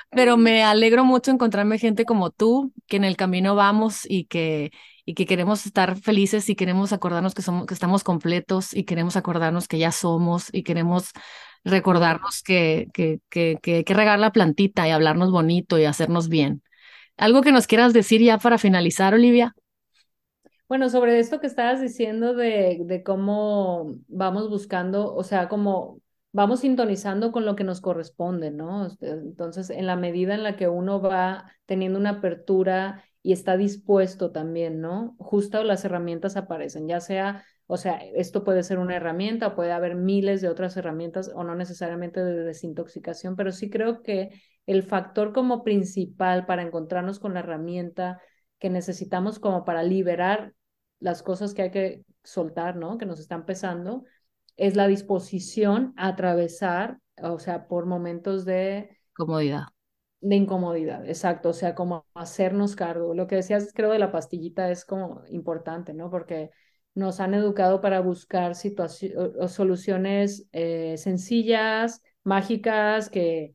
[0.09, 4.71] Pero me alegro mucho encontrarme gente como tú, que en el camino vamos y que,
[5.05, 9.15] y que queremos estar felices y queremos acordarnos que, somos, que estamos completos y queremos
[9.15, 11.11] acordarnos que ya somos y queremos
[11.63, 16.29] recordarnos que, que, que, que hay que regar la plantita y hablarnos bonito y hacernos
[16.29, 16.63] bien.
[17.17, 19.55] ¿Algo que nos quieras decir ya para finalizar, Olivia?
[20.69, 25.99] Bueno, sobre esto que estabas diciendo de, de cómo vamos buscando, o sea, como
[26.31, 28.87] vamos sintonizando con lo que nos corresponde, ¿no?
[29.01, 34.31] Entonces, en la medida en la que uno va teniendo una apertura y está dispuesto
[34.31, 35.15] también, ¿no?
[35.17, 39.95] Justo las herramientas aparecen, ya sea, o sea, esto puede ser una herramienta, puede haber
[39.95, 44.29] miles de otras herramientas o no necesariamente de desintoxicación, pero sí creo que
[44.67, 48.21] el factor como principal para encontrarnos con la herramienta
[48.59, 50.53] que necesitamos como para liberar
[50.99, 52.97] las cosas que hay que soltar, ¿no?
[52.97, 54.03] Que nos están pesando,
[54.57, 59.63] es la disposición a atravesar, o sea, por momentos de comodidad
[60.21, 63.13] de incomodidad, exacto, o sea, como hacernos cargo.
[63.13, 66.09] Lo que decías, creo, de la pastillita es como importante, ¿no?
[66.09, 66.51] Porque
[66.93, 73.53] nos han educado para buscar o soluciones eh, sencillas, mágicas, que,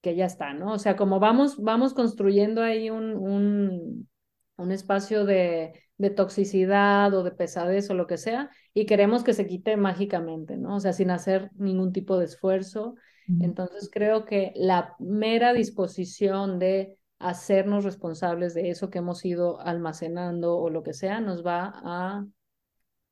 [0.00, 0.72] que ya están, ¿no?
[0.72, 4.08] O sea, como vamos, vamos construyendo ahí un, un,
[4.56, 9.32] un espacio de, de toxicidad o de pesadez o lo que sea, y queremos que
[9.32, 10.76] se quite mágicamente, ¿no?
[10.76, 12.94] O sea, sin hacer ningún tipo de esfuerzo.
[13.40, 20.58] Entonces creo que la mera disposición de hacernos responsables de eso que hemos ido almacenando
[20.58, 22.26] o lo que sea, nos va a,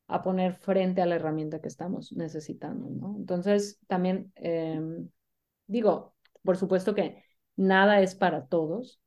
[0.07, 3.17] a poner frente a la herramienta que estamos necesitando, ¿no?
[3.19, 5.09] Entonces, también em,
[5.67, 7.25] digo, por supuesto que
[7.57, 9.01] nada es para todos,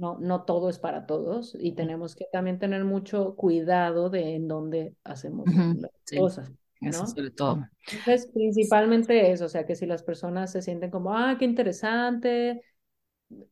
[0.00, 4.48] no, no todo es para todos y tenemos que también tener mucho cuidado de en
[4.48, 6.50] dónde hacemos las cosas.
[6.80, 7.68] Eso sobre todo.
[7.86, 12.62] Entonces, principalmente eso, o sea, que si las personas se sienten como, ah, qué interesante,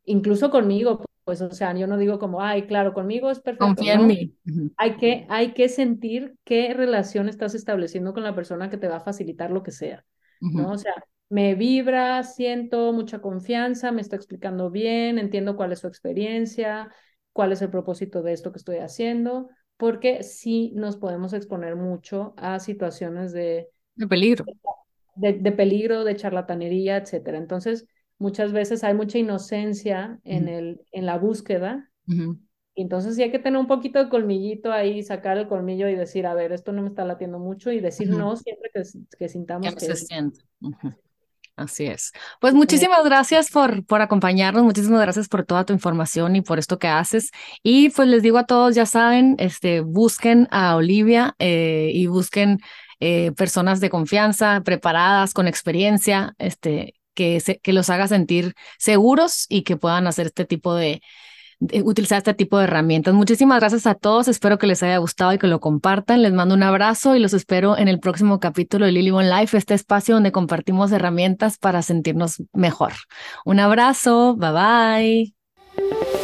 [0.04, 3.66] incluso conmigo, pues, o sea, yo no digo como, ay, claro, conmigo es perfecto.
[3.66, 4.34] Confía en mí.
[4.78, 8.96] Hay que, hay que sentir qué relación estás estableciendo con la persona que te va
[8.96, 10.06] a facilitar lo que sea,
[10.40, 10.70] ¿no?
[10.70, 10.94] O sea,
[11.28, 16.90] me vibra, siento mucha confianza, me está explicando bien, entiendo cuál es su experiencia,
[17.32, 19.48] cuál es el propósito de esto que estoy haciendo
[19.78, 24.44] porque sí nos podemos exponer mucho a situaciones de, de peligro.
[25.14, 27.38] De, de, peligro, de charlatanería, etcétera.
[27.38, 27.86] Entonces,
[28.18, 31.90] muchas veces hay mucha inocencia en, el, en la búsqueda.
[32.74, 35.94] Y entonces sí hay que tener un poquito de colmillito ahí, sacar el colmillo y
[35.94, 38.82] decir, a ver, esto no me está latiendo mucho y decir no siempre que,
[39.16, 39.80] que sintamos que...
[39.80, 40.40] Se siente.
[41.58, 42.12] Así es.
[42.40, 46.78] Pues muchísimas gracias por, por acompañarnos, muchísimas gracias por toda tu información y por esto
[46.78, 47.32] que haces.
[47.64, 52.60] Y pues les digo a todos, ya saben, este, busquen a Olivia eh, y busquen
[53.00, 59.46] eh, personas de confianza, preparadas, con experiencia, este, que, se, que los haga sentir seguros
[59.48, 61.02] y que puedan hacer este tipo de,
[61.60, 63.14] utilizar este tipo de herramientas.
[63.14, 66.22] Muchísimas gracias a todos, espero que les haya gustado y que lo compartan.
[66.22, 69.56] Les mando un abrazo y los espero en el próximo capítulo de Lily One Life,
[69.56, 72.92] este espacio donde compartimos herramientas para sentirnos mejor.
[73.44, 76.17] Un abrazo, bye bye.